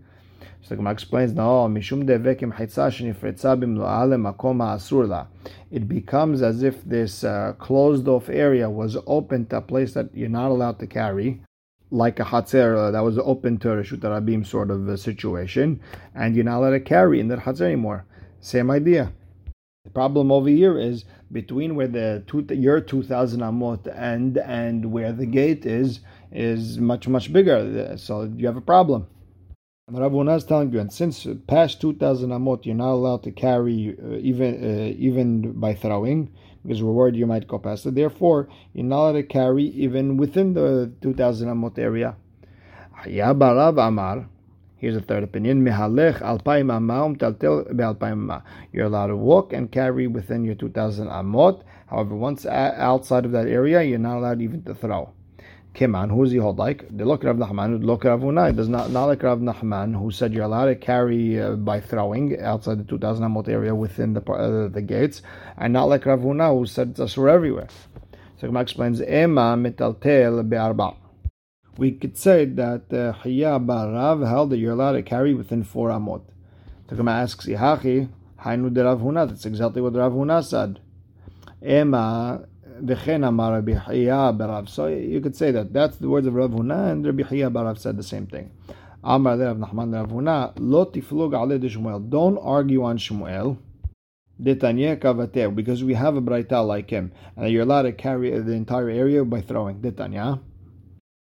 So 0.63 0.71
the 0.71 0.77
Gemara 0.77 0.93
explains, 0.93 1.33
no, 1.33 1.67
mishum 1.69 2.05
devekim 2.05 2.53
makom 4.19 5.27
It 5.71 5.89
becomes 5.89 6.43
as 6.43 6.63
if 6.63 6.85
this 6.85 7.25
uh, 7.25 7.55
closed 7.59 8.09
off 8.09 8.29
area 8.29 8.69
was 8.69 8.97
open 9.07 9.47
to 9.47 9.59
a 9.59 9.61
place 9.61 9.95
that 9.95 10.15
you're 10.15 10.29
not 10.29 10.51
allowed 10.51 10.79
to 10.81 10.87
carry, 10.87 11.41
like 11.91 12.21
a 12.21 12.25
hatzer 12.25 12.93
that 12.93 13.01
was 13.01 13.19
open 13.19 13.59
to 13.59 13.73
a 13.73 13.77
Reshut 13.77 14.01
Rabim 14.01 14.47
sort 14.47 14.71
of 14.71 15.01
situation, 15.01 15.81
and 16.15 16.35
you're 16.35 16.45
not 16.45 16.59
allowed 16.59 16.71
to 16.71 16.81
carry 16.81 17.21
in 17.21 17.29
that 17.29 17.41
hatzer 17.41 17.63
anymore. 17.63 18.05
Same 18.41 18.71
idea. 18.71 19.13
The 19.85 19.91
problem 19.91 20.31
over 20.31 20.51
here 20.51 20.79
is 20.79 21.07
between 21.33 21.75
where 21.77 21.89
the 21.89 22.23
two, 22.27 22.45
your 22.51 22.81
2000 22.81 23.41
amot 23.41 23.87
end 23.99 24.37
and 24.37 24.93
where 24.93 25.13
the 25.13 25.25
gate 25.25 25.65
is, 25.65 26.01
is 26.31 26.79
much, 26.79 27.09
much 27.09 27.33
bigger. 27.33 27.97
So 27.97 28.25
you 28.37 28.47
have 28.47 28.57
a 28.57 28.61
problem. 28.61 29.07
And 29.89 29.99
Rav 29.99 30.29
is 30.37 30.45
telling 30.45 30.71
you, 30.71 30.81
and 30.81 30.93
since 30.93 31.27
past 31.47 31.81
2,000 31.81 32.29
amot, 32.29 32.67
you're 32.67 32.75
not 32.75 32.93
allowed 32.93 33.23
to 33.23 33.31
carry 33.31 33.97
uh, 33.99 34.17
even 34.19 34.63
uh, 34.63 34.93
even 34.99 35.53
by 35.53 35.75
throwing, 35.75 36.31
because 36.63 36.83
we're 36.83 36.93
worried 36.93 37.17
you 37.17 37.27
might 37.27 37.49
go 37.49 37.59
past 37.59 37.87
it. 37.87 37.95
Therefore, 37.95 38.51
you're 38.75 38.85
not 38.85 38.99
allowed 38.99 39.13
to 39.13 39.23
carry 39.23 39.65
even 39.65 40.19
within 40.19 40.53
the 40.53 40.93
2,000 41.01 41.49
amot 41.49 41.79
area. 41.79 42.17
Here's 44.77 44.97
a 44.97 45.01
third 45.01 45.23
opinion. 45.23 45.65
You're 45.65 45.75
allowed 48.87 49.07
to 49.07 49.17
walk 49.17 49.53
and 49.55 49.73
carry 49.73 50.07
within 50.07 50.45
your 50.45 50.55
2,000 50.55 51.09
amot. 51.09 51.63
However, 51.87 52.15
once 52.15 52.45
outside 52.45 53.25
of 53.25 53.33
that 53.33 53.47
area, 53.47 53.83
you're 53.83 53.99
not 53.99 54.19
allowed 54.19 54.43
even 54.43 54.63
to 54.65 54.75
throw. 54.75 55.15
Keman, 55.75 56.11
who 56.11 56.25
is 56.25 56.33
he 56.33 56.39
hold 56.39 56.59
like? 56.59 56.85
The 56.97 57.05
look 57.05 57.23
Rav 57.23 57.37
Nachman, 57.37 57.85
look 57.85 58.05
Rav 58.05 58.21
Huna. 58.21 58.51
It 58.51 58.57
does 58.57 58.69
not, 58.69 58.91
not 58.91 59.05
like 59.05 59.23
Rav 59.23 59.39
Nachman, 59.39 59.97
who 59.97 60.11
said 60.11 60.33
you're 60.33 60.45
allowed 60.45 60.67
to 60.67 60.75
carry 60.75 61.41
uh, 61.41 61.53
by 61.53 61.81
throwing 61.81 62.41
outside 62.41 62.79
the 62.79 62.85
2,000 62.85 63.25
amot 63.25 63.49
area 63.49 63.75
within 63.75 64.15
the 64.15 64.23
uh, 64.33 64.69
the 64.69 64.83
gates, 64.83 65.23
and 65.57 65.73
not 65.73 65.85
like 65.85 66.07
Rav 66.07 66.21
Huna, 66.21 66.57
who 66.57 66.67
said 66.67 66.91
it's 66.91 67.01
asur 67.01 67.31
everywhere. 67.31 67.69
So 68.41 68.47
Gemara 68.47 68.63
explains, 68.63 69.01
Ema 69.01 69.57
mitaltel 69.57 70.49
be'arba. 70.49 70.97
We 71.77 71.93
could 71.93 72.17
say 72.17 72.45
that 72.45 72.93
uh, 72.93 73.13
Hiya 73.23 73.61
Barav 73.61 74.27
held 74.29 74.51
that 74.51 74.59
you're 74.59 74.73
allowed 74.73 74.93
to 74.93 75.03
carry 75.03 75.35
within 75.35 75.63
four 75.63 75.91
amot. 75.91 76.23
So 76.89 76.97
Gemara 76.97 77.17
asks, 77.23 77.47
Ihachi, 77.47 78.09
Hainu 78.41 78.73
de 78.73 78.85
Rav 78.85 79.01
Huna. 79.01 79.29
That's 79.29 79.47
exactly 79.47 79.83
what 79.83 79.95
Rav 79.95 80.13
Huna 80.13 80.45
said. 80.45 80.81
Ema 81.65 82.47
So 84.69 84.87
you 84.87 85.21
could 85.21 85.37
say 85.37 85.51
that. 85.51 85.73
That's 85.73 85.97
the 85.97 86.09
words 86.09 86.27
of 86.27 86.35
Rav 86.35 86.51
Huna, 86.51 86.91
and 86.93 87.05
Rabbi 87.05 87.23
Hiya 87.23 87.51
Barav 87.51 87.79
said 87.79 87.97
the 87.97 88.03
same 88.03 88.27
thing. 88.27 88.51
Amar 89.03 89.37
Rav 89.37 89.57
Nachman 89.57 89.93
Rav 89.95 90.09
Huna, 90.09 90.55
Shmuel. 90.57 92.09
Don't 92.11 92.39
argue 92.39 92.83
on 92.85 92.99
Shmuel. 92.99 93.59
Because 94.41 95.83
we 95.83 95.95
have 95.95 96.17
a 96.17 96.23
braita 96.23 96.65
like 96.65 96.91
him, 96.91 97.11
and 97.37 97.51
you're 97.51 97.63
allowed 97.63 97.83
to 97.83 97.93
carry 97.93 98.31
the 98.39 98.53
entire 98.53 98.89
area 98.89 99.25
by 99.25 99.41
throwing. 99.41 99.81
Detanya 99.81 100.41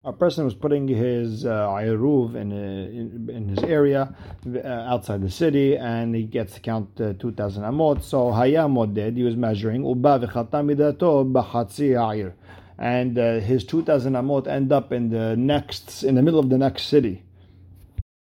a 0.08 0.14
person 0.14 0.46
was 0.46 0.54
putting 0.54 0.88
his 0.88 1.46
uh, 1.46 1.68
ayruv 1.68 2.36
in, 2.36 2.54
uh, 2.54 2.56
in, 2.56 3.30
in 3.30 3.50
his 3.50 3.62
area 3.64 4.16
uh, 4.56 4.68
outside 4.68 5.22
the 5.22 5.30
city, 5.30 5.76
and 5.76 6.16
he 6.16 6.24
gets 6.24 6.54
to 6.54 6.62
count 6.62 6.90
uh, 7.02 7.12
2,000 7.20 7.64
amot. 7.64 8.02
So 8.02 8.32
haya 8.32 8.70
did 8.94 9.18
he 9.18 9.24
was 9.24 9.36
measuring 9.36 9.84
uba 9.84 10.20
b'chatzi 10.20 12.34
and 12.80 13.18
uh, 13.18 13.40
his 13.40 13.66
2,000 13.66 14.14
amot 14.14 14.48
end 14.48 14.72
up 14.72 14.94
in 14.94 15.10
the 15.10 15.36
next, 15.36 16.04
in 16.04 16.16
the 16.16 16.22
middle 16.22 16.40
of 16.40 16.50
the 16.50 16.58
next 16.58 16.84
city. 16.84 17.24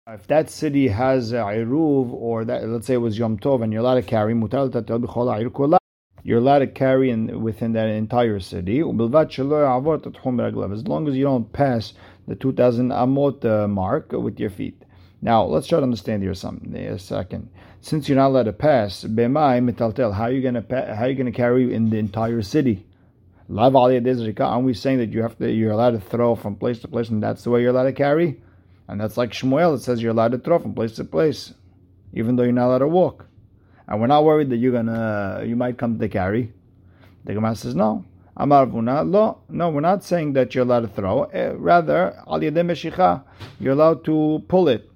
If 0.06 0.26
that 0.26 0.50
city 0.50 0.88
has 0.88 1.32
ayruv, 1.32 2.12
or 2.12 2.44
that 2.44 2.68
let's 2.68 2.86
say 2.86 2.94
it 2.94 2.98
was 2.98 3.16
Yom 3.16 3.38
Tov, 3.38 3.62
and 3.62 3.72
you're 3.72 3.80
allowed 3.80 3.94
to 3.94 4.02
carry 4.02 4.34
you're 6.22 6.38
allowed 6.38 6.58
to 6.60 6.66
carry 6.66 7.10
in 7.10 7.42
within 7.42 7.72
that 7.72 7.88
entire 7.88 8.40
city. 8.40 8.80
As 8.80 8.86
long 8.86 9.08
as 11.08 11.16
you 11.16 11.24
don't 11.24 11.52
pass 11.52 11.94
the 12.28 12.34
2000 12.34 12.90
amot 12.90 13.44
uh, 13.44 13.66
mark 13.66 14.12
with 14.12 14.38
your 14.38 14.50
feet. 14.50 14.82
Now, 15.22 15.44
let's 15.44 15.66
try 15.66 15.78
to 15.78 15.82
understand 15.82 16.22
here 16.22 16.34
something. 16.34 16.74
A 16.74 16.98
second. 16.98 17.48
Since 17.80 18.08
you're 18.08 18.16
not 18.16 18.28
allowed 18.28 18.44
to 18.44 18.52
pass, 18.52 19.02
how 19.02 19.08
are 19.08 20.30
you 20.30 20.42
gonna 20.42 20.64
how 20.70 21.04
are 21.04 21.08
you 21.08 21.14
gonna 21.14 21.32
carry 21.32 21.74
in 21.74 21.88
the 21.90 21.98
entire 21.98 22.42
city? 22.42 22.86
Aren't 23.48 24.64
we 24.64 24.74
saying 24.74 24.98
that 24.98 25.10
you 25.10 25.22
have 25.22 25.38
to 25.38 25.50
you're 25.50 25.72
allowed 25.72 25.90
to 25.92 26.00
throw 26.00 26.34
from 26.34 26.56
place 26.56 26.80
to 26.80 26.88
place 26.88 27.08
and 27.08 27.22
that's 27.22 27.42
the 27.44 27.50
way 27.50 27.62
you're 27.62 27.70
allowed 27.70 27.84
to 27.84 27.92
carry? 27.92 28.40
And 28.86 29.00
that's 29.00 29.16
like 29.16 29.30
Shmuel, 29.30 29.76
it 29.76 29.80
says 29.80 30.02
you're 30.02 30.10
allowed 30.12 30.32
to 30.32 30.38
throw 30.38 30.58
from 30.58 30.74
place 30.74 30.92
to 30.96 31.04
place, 31.04 31.54
even 32.12 32.36
though 32.36 32.42
you're 32.42 32.52
not 32.52 32.66
allowed 32.66 32.78
to 32.78 32.88
walk 32.88 33.26
and 33.90 34.00
we're 34.00 34.06
not 34.06 34.24
worried 34.24 34.48
that 34.50 34.56
you're 34.56 34.72
gonna 34.72 35.42
you 35.44 35.56
might 35.56 35.76
come 35.76 35.98
to 35.98 36.08
carry. 36.08 36.52
The 37.24 37.34
Gemara 37.34 37.56
says 37.56 37.74
no. 37.74 38.04
Amar 38.36 38.64
Rav 38.64 38.74
Huna, 38.74 39.12
lo, 39.12 39.38
no, 39.50 39.68
we're 39.68 39.80
not 39.80 40.02
saying 40.02 40.32
that 40.32 40.54
you're 40.54 40.64
allowed 40.64 40.80
to 40.80 40.88
throw. 40.88 41.24
Uh, 41.24 41.54
rather, 41.58 42.16
al 42.26 42.42
you're 42.42 43.72
allowed 43.72 44.04
to 44.04 44.42
pull 44.48 44.68
it. 44.68 44.90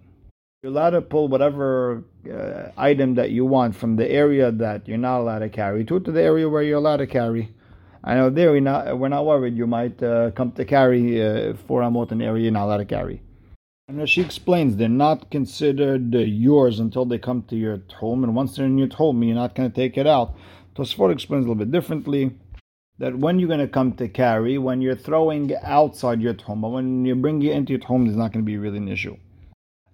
You're 0.63 0.73
allowed 0.73 0.91
to 0.91 1.03
pull 1.03 1.29
whatever 1.29 2.05
uh, 2.33 2.71
item 2.79 3.17
that 3.17 3.33
you 3.33 3.45
want 3.45 3.77
from 3.77 3.97
the 3.97 4.11
area 4.11 4.51
that 4.51 4.89
you're 4.89 4.97
not 4.97 5.21
allowed 5.21 5.41
to 5.41 5.51
carry 5.51 5.85
to 5.85 6.01
to 6.01 6.13
the 6.13 6.23
area 6.23 6.49
where 6.49 6.63
you're 6.63 6.79
allowed 6.79 6.99
to 6.99 7.07
carry. 7.07 7.53
I 8.03 8.15
know 8.15 8.31
there 8.31 8.53
we're 8.53 8.61
not 8.61 8.99
we're 8.99 9.09
not 9.09 9.27
worried 9.27 9.57
you 9.57 9.67
might 9.67 10.03
uh, 10.03 10.31
come 10.31 10.53
to 10.53 10.65
carry 10.65 11.23
uh, 11.23 11.55
for 11.67 11.83
a 11.83 11.89
an 11.89 12.23
area 12.23 12.45
you're 12.45 12.53
not 12.53 12.67
allowed 12.67 12.79
to 12.79 12.85
carry. 12.87 13.21
And 13.87 14.09
she 14.09 14.23
explains 14.23 14.77
they're 14.77 14.89
not 14.89 15.31
considered 15.31 16.15
uh, 16.15 16.19
yours 16.19 16.81
until 16.81 17.05
they 17.05 17.19
come 17.19 17.43
to 17.45 17.57
your 17.57 17.83
home, 17.99 18.25
and 18.25 18.35
once 18.35 18.57
they're 18.57 18.65
in 18.65 18.79
your 18.79 18.89
home, 18.89 19.23
you're 19.23 19.35
not 19.35 19.55
going 19.55 19.71
to 19.71 19.77
take 19.77 19.99
it 19.99 20.07
out. 20.07 20.35
Tosfot 20.75 21.13
explains 21.13 21.45
a 21.45 21.49
little 21.49 21.63
bit 21.63 21.71
differently 21.71 22.33
that 22.99 23.19
when 23.19 23.39
you're 23.39 23.49
going 23.49 23.61
to 23.61 23.69
come 23.69 23.93
to 23.93 24.09
carry, 24.09 24.57
when 24.57 24.81
you're 24.81 24.97
throwing 24.97 25.55
outside 25.63 26.23
your 26.23 26.35
home, 26.43 26.63
but 26.63 26.71
when 26.71 27.05
you 27.05 27.15
bring 27.15 27.43
it 27.43 27.53
into 27.53 27.75
your 27.75 27.85
home, 27.85 28.07
there's 28.07 28.17
not 28.17 28.33
going 28.33 28.43
to 28.43 28.47
be 28.47 28.57
really 28.57 28.79
an 28.79 28.89
issue. 28.89 29.19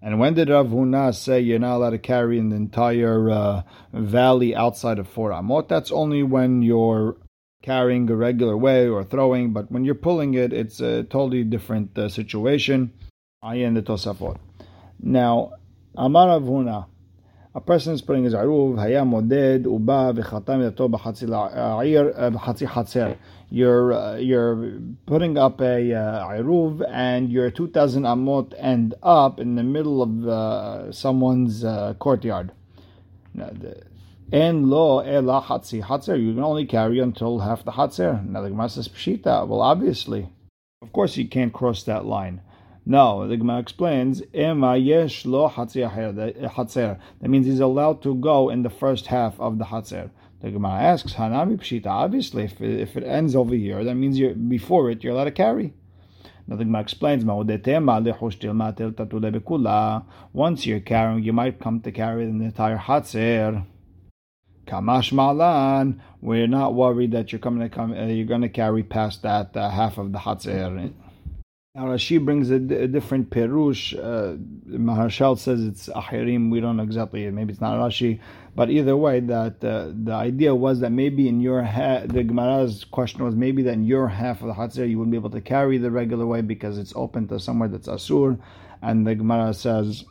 And 0.01 0.21
when 0.21 0.35
did 0.35 0.51
Rav 0.51 0.69
Huna 0.69 1.13
say 1.13 1.41
you're 1.41 1.59
not 1.59 1.77
allowed 1.77 1.91
to 1.91 1.99
carry 1.99 2.39
in 2.39 2.51
the 2.51 2.57
entire 2.57 3.29
uh, 3.29 3.63
valley 3.93 4.55
outside 4.55 5.01
of 5.01 5.09
four 5.09 5.31
amot? 5.31 5.69
That's 5.69 5.91
only 5.91 6.23
when 6.23 6.63
you're 6.63 7.17
carrying 7.63 8.09
a 8.09 8.15
regular 8.17 8.57
way 8.57 8.89
or 8.89 9.03
throwing, 9.03 9.53
but 9.53 9.71
when 9.71 9.85
you're 9.85 9.95
pulling 9.97 10.35
it, 10.35 10.53
it's 10.53 10.81
a 10.81 11.03
totally 11.03 11.43
different 11.43 11.99
uh, 11.99 12.09
situation. 12.09 12.93
Ayin 13.43 13.73
the 13.73 13.81
Tosafot. 13.81 14.37
Now, 15.03 15.55
Amar 15.97 16.29
Rav 16.29 16.43
Huna, 16.43 16.85
a 17.55 17.61
person 17.63 17.95
is 17.95 18.03
putting 18.03 18.25
his 18.25 18.35
aruv, 18.35 18.77
haya 18.77 19.03
moded, 19.03 19.65
uba, 19.65 20.13
v'chatam 20.13 20.71
yato 20.71 20.91
b'chatzi 20.91 21.27
b'chatzi 21.27 22.69
hatzer. 22.69 23.17
You're, 23.49 23.95
uh, 23.95 24.17
you're 24.17 24.75
putting 25.07 25.39
up 25.39 25.59
a 25.63 25.95
uh, 25.95 26.29
aruv 26.29 26.87
and 26.87 27.33
your 27.33 27.51
2,000 27.51 28.03
amot 28.03 28.53
end 28.59 28.93
up 29.03 29.41
in 29.41 29.55
the 29.55 29.63
middle 29.63 30.03
of 30.03 30.29
uh, 30.29 30.93
someone's 30.93 31.65
uh, 31.65 31.95
courtyard. 31.99 32.53
En 34.31 34.69
lo 34.69 34.99
ela 34.99 35.41
hatzi 35.41 35.83
hatzer. 35.83 36.23
You 36.23 36.35
can 36.35 36.45
only 36.45 36.67
carry 36.67 36.99
until 36.99 37.39
half 37.39 37.65
the 37.65 37.73
hatzer. 37.73 38.23
Now 38.23 38.43
the 38.43 38.51
Gemara 38.51 38.69
says 38.69 38.89
pshita. 38.89 39.49
Well, 39.49 39.63
obviously, 39.63 40.29
of 40.83 40.93
course, 40.93 41.17
you 41.17 41.27
can't 41.27 41.55
cross 41.55 41.85
that 41.85 42.05
line. 42.05 42.43
No, 42.87 43.29
the 43.29 43.37
Gemara 43.37 43.59
explains, 43.59 44.23
hatzer. 46.49 46.99
That 47.21 47.29
means 47.29 47.47
he's 47.47 47.61
allowed 47.61 48.03
to 48.03 48.15
go 48.15 48.49
in 48.49 48.63
the 48.63 48.71
first 48.71 49.07
half 49.07 49.39
of 49.39 49.59
the 49.59 49.67
hatzer. 49.67 50.11
The 50.41 50.51
Gemara 50.51 50.81
asks, 50.81 51.13
Hanami 51.15 51.59
pshita. 51.59 51.87
Obviously, 51.87 52.45
if 52.45 52.61
if 52.61 52.97
it 52.97 53.05
ends 53.05 53.37
over 53.37 53.55
here, 53.55 53.85
that 53.85 53.95
means 53.95 54.19
you're 54.19 54.35
before 54.35 54.91
it, 54.91 55.05
you're 55.05 55.13
allowed 55.13 55.25
to 55.25 55.31
carry. 55.33 55.75
Now 56.47 56.57
the 56.57 56.65
Gemara 56.65 56.83
explains, 56.83 57.25
Once 60.33 60.67
you're 60.67 60.81
carrying, 60.81 61.23
you 61.23 61.33
might 61.33 61.61
come 61.61 61.81
to 61.81 61.93
carry 61.93 62.25
the 62.25 62.45
entire 62.45 62.79
hatzer. 62.79 63.67
Kamash 64.67 65.13
malan, 65.13 66.03
we're 66.21 66.47
not 66.47 66.75
worried 66.75 67.13
that 67.13 67.31
you're 67.33 67.39
coming 67.39 67.61
to 67.61 67.69
come, 67.69 67.93
uh, 67.93 68.07
you're 68.07 68.27
going 68.27 68.41
to 68.41 68.49
carry 68.49 68.83
past 68.83 69.23
that 69.23 69.57
uh, 69.57 69.69
half 69.69 69.99
of 69.99 70.13
the 70.13 70.19
hatzer. 70.19 70.93
Now 71.77 71.85
Rashi 71.85 72.23
brings 72.25 72.51
a, 72.51 72.59
different 72.59 73.31
perush. 73.31 73.97
Uh, 73.97 74.37
Maharshal 74.69 75.39
says 75.39 75.65
it's 75.65 75.89
ahirim. 75.89 76.51
We 76.51 76.61
don't 76.61 76.77
know 76.77 76.83
exactly. 76.83 77.31
Maybe 77.31 77.53
it's 77.53 77.61
not 77.61 77.79
Rashi, 77.79 78.19
but 78.57 78.71
either 78.71 78.97
way, 78.97 79.21
that 79.21 79.63
uh, 79.63 79.93
the 79.95 80.13
idea 80.13 80.53
was 80.53 80.81
that 80.81 80.91
maybe 80.91 81.29
in 81.29 81.41
your 81.41 81.63
ha- 81.63 82.07
the 82.07 82.25
Gemara's 82.25 82.83
question 82.83 83.25
was 83.25 83.37
maybe 83.37 83.63
that 83.63 83.75
in 83.75 83.85
your 83.85 84.09
half 84.09 84.43
of 84.43 84.49
the 84.49 84.55
Hatzir 84.55 84.91
you 84.91 84.99
wouldn't 84.99 85.13
be 85.13 85.17
able 85.17 85.31
to 85.31 85.41
carry 85.41 85.79
the 85.79 85.93
regular 85.93 86.27
way 86.27 86.41
because 86.41 86.77
it's 86.77 86.93
open 86.97 87.29
to 87.29 87.39
somewhere 87.39 87.69
that's 87.69 87.87
asur, 87.87 88.37
and 88.83 89.07
the 89.07 89.15
Gemara 89.15 89.55
says 89.55 90.05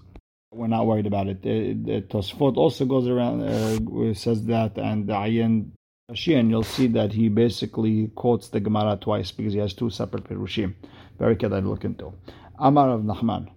we're 0.54 0.68
not 0.68 0.88
worried 0.88 1.08
about 1.08 1.28
it. 1.28 1.42
The, 1.42 1.74
the 1.74 2.01
Tosfot 2.04 2.56
also 2.56 2.86
goes 2.86 3.06
around 3.10 3.42
uh, 3.42 4.13
says 4.13 4.46
that, 4.46 4.78
and 4.78 5.08
the 5.08 5.13
Ayin 5.13 5.72
and 6.10 6.50
you'll 6.50 6.63
see 6.63 6.88
that 6.88 7.13
he 7.13 7.30
basically 7.30 8.10
quotes 8.16 8.50
the 8.50 8.60
Gemara 8.60 8.98
twice 9.00 9.32
because 9.32 9.54
he 9.54 9.60
has 9.60 9.74
two 9.74 9.89
separate 9.89 10.24
perushim. 10.24 10.74
Very 11.20 11.36
kedai 11.36 11.62
to 11.62 11.68
look 11.70 11.86
into. 11.86 12.13
Amar 12.58 12.89
Rav 12.89 13.01
Nachman. 13.01 13.50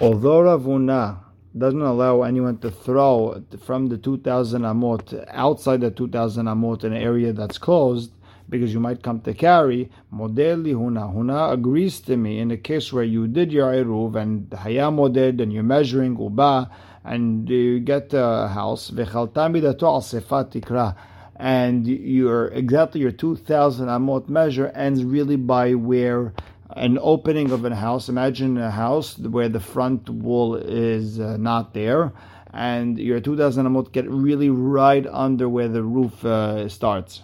Although 0.00 0.42
Rav 0.42 0.62
Huna 0.62 1.18
doesn't 1.56 1.80
allow 1.80 2.22
anyone 2.22 2.58
to 2.58 2.70
throw 2.70 3.42
from 3.64 3.86
the 3.88 3.96
2000 3.96 4.62
amot 4.62 5.24
outside 5.28 5.80
the 5.80 5.90
2000 5.90 6.46
amot 6.46 6.84
in 6.84 6.92
an 6.92 7.02
area 7.02 7.32
that's 7.32 7.58
closed, 7.58 8.12
because 8.48 8.72
you 8.72 8.80
might 8.80 9.02
come 9.02 9.20
to 9.20 9.34
carry. 9.34 9.90
Modeli 10.12 10.74
huna. 10.74 11.14
Huna 11.14 11.52
agrees 11.52 12.00
to 12.00 12.16
me 12.16 12.38
in 12.38 12.48
the 12.48 12.56
case 12.56 12.92
where 12.92 13.04
you 13.04 13.26
did 13.26 13.52
your 13.52 13.72
eruv 13.72 14.16
and 14.16 14.52
haya 14.52 14.90
moded 14.90 15.40
and 15.40 15.52
you're 15.52 15.62
measuring 15.62 16.18
uba 16.18 16.70
and 17.04 17.48
you 17.48 17.80
get 17.80 18.12
a 18.14 18.48
house. 18.48 18.90
Vechaltami 18.90 19.60
tikra 19.62 20.96
and 21.38 21.86
your 21.86 22.48
exactly 22.48 23.00
your 23.00 23.12
2000 23.12 23.86
amot 23.86 24.28
measure 24.28 24.68
ends 24.68 25.04
really 25.04 25.36
by 25.36 25.74
where 25.74 26.32
an 26.70 26.98
opening 27.00 27.50
of 27.50 27.64
a 27.64 27.74
house 27.74 28.08
imagine 28.08 28.58
a 28.58 28.70
house 28.70 29.16
where 29.18 29.48
the 29.48 29.60
front 29.60 30.08
wall 30.10 30.56
is 30.56 31.20
uh, 31.20 31.36
not 31.36 31.72
there 31.74 32.12
and 32.52 32.98
your 32.98 33.20
2000 33.20 33.66
amot 33.66 33.92
get 33.92 34.08
really 34.10 34.50
right 34.50 35.06
under 35.06 35.48
where 35.48 35.68
the 35.68 35.82
roof 35.82 36.24
uh, 36.24 36.68
starts 36.68 37.22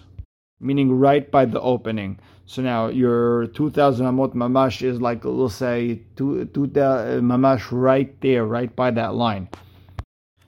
meaning 0.65 0.99
right 0.99 1.31
by 1.31 1.45
the 1.45 1.61
opening. 1.61 2.19
So 2.47 2.63
now 2.63 2.89
your 2.89 3.47
2000 3.49 4.07
amot 4.07 4.35
mamash 4.35 4.83
is 4.83 5.01
like 5.01 5.25
we'll 5.25 5.49
say 5.49 6.03
two, 6.17 6.47
two, 6.47 6.65
uh, 6.65 7.21
mamash 7.21 7.69
right 7.71 8.19
there 8.21 8.45
right 8.45 8.75
by 8.75 8.91
that 8.93 9.15
line 9.15 9.49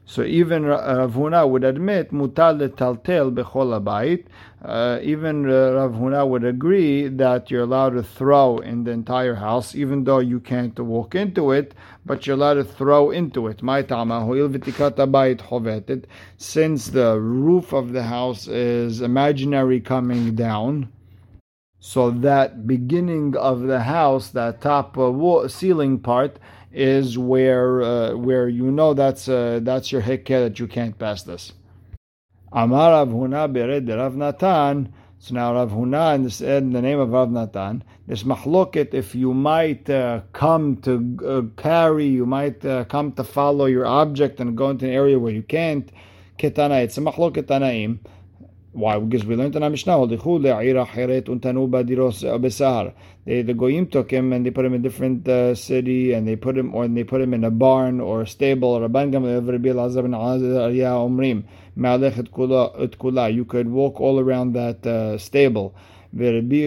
So 0.08 0.22
even 0.22 0.66
Rav 0.66 1.14
Huna 1.14 1.48
would 1.48 1.64
admit 1.64 2.12
mutal 2.12 2.68
taltel 2.68 3.34
bechol 3.34 3.74
abayit. 3.80 4.26
Uh, 4.64 5.00
even 5.02 5.50
uh, 5.50 5.72
Rav 5.72 5.94
Huna 5.94 6.28
would 6.28 6.44
agree 6.44 7.08
that 7.08 7.50
you're 7.50 7.64
allowed 7.64 7.94
to 7.94 8.04
throw 8.04 8.58
in 8.58 8.84
the 8.84 8.92
entire 8.92 9.34
house, 9.34 9.74
even 9.74 10.04
though 10.04 10.20
you 10.20 10.38
can't 10.38 10.78
walk 10.78 11.16
into 11.16 11.50
it, 11.50 11.74
but 12.06 12.24
you're 12.24 12.36
allowed 12.36 12.54
to 12.54 12.64
throw 12.64 13.10
into 13.10 13.48
it. 13.48 13.60
Since 16.38 16.88
the 16.88 17.20
roof 17.20 17.72
of 17.72 17.92
the 17.92 18.02
house 18.04 18.46
is 18.46 19.00
imaginary 19.00 19.80
coming 19.80 20.36
down, 20.36 20.88
so 21.80 22.10
that 22.10 22.66
beginning 22.66 23.36
of 23.36 23.62
the 23.62 23.80
house, 23.80 24.30
that 24.30 24.60
top 24.60 24.96
uh, 24.96 25.10
wall, 25.10 25.48
ceiling 25.48 25.98
part, 25.98 26.38
is 26.76 27.16
where 27.16 27.82
uh, 27.82 28.14
where 28.14 28.48
you 28.48 28.70
know 28.70 28.92
that's 28.92 29.28
uh, 29.28 29.60
that's 29.62 29.90
your 29.90 30.02
hikeh 30.02 30.28
that 30.28 30.58
you 30.60 30.66
can't 30.66 30.98
pass 30.98 31.22
this. 31.22 31.52
Amar 32.52 32.92
Rav 32.92 33.08
Huna 33.08 33.52
bered 33.52 33.88
Rav 33.88 34.14
Natan. 34.14 34.92
So 35.18 35.34
now 35.34 35.54
Rav 35.54 35.70
Huna 35.70 36.14
in, 36.14 36.24
this, 36.24 36.42
in 36.42 36.72
the 36.72 36.82
name 36.82 37.00
of 37.00 37.10
Rav 37.10 37.30
Natan, 37.30 37.82
this 38.06 38.24
mahloket 38.24 38.92
if 38.92 39.14
you 39.14 39.32
might 39.32 39.88
uh, 39.88 40.20
come 40.34 40.76
to 40.82 41.18
uh, 41.26 41.60
carry, 41.60 42.06
you 42.06 42.26
might 42.26 42.62
uh, 42.66 42.84
come 42.84 43.12
to 43.12 43.24
follow 43.24 43.64
your 43.64 43.86
object 43.86 44.38
and 44.38 44.54
go 44.54 44.68
into 44.68 44.84
an 44.84 44.92
area 44.92 45.18
where 45.18 45.32
you 45.32 45.42
can't. 45.42 45.90
Ketana, 46.38 46.84
it's 46.84 46.98
a 46.98 47.00
mahloket 47.00 47.44
tanaim. 47.44 48.00
Why? 48.76 48.98
Because 48.98 49.24
we 49.24 49.36
learned 49.36 49.56
in 49.56 49.62
our 49.62 49.70
Mishnah, 49.70 50.06
they, 50.06 50.16
the 53.42 53.54
goyim 53.54 53.86
took 53.86 54.10
him 54.10 54.34
and 54.34 54.44
they 54.44 54.50
put 54.50 54.66
him 54.66 54.74
in 54.74 54.80
a 54.80 54.82
different 54.82 55.26
uh, 55.26 55.54
city 55.54 56.12
and 56.12 56.28
they 56.28 56.36
put 56.36 56.58
him 56.58 56.74
or 56.74 56.86
they 56.86 57.02
put 57.02 57.22
him 57.22 57.32
in 57.32 57.42
a 57.44 57.50
barn 57.50 58.00
or 58.00 58.20
a 58.20 58.26
stable. 58.26 58.78
Rabban 58.78 59.14
You 63.34 63.44
could 63.46 63.68
walk 63.70 63.98
all 63.98 64.20
around 64.20 64.52
that 64.52 64.86
uh, 64.86 65.16
stable. 65.16 65.74
You 66.12 66.36
only 66.36 66.66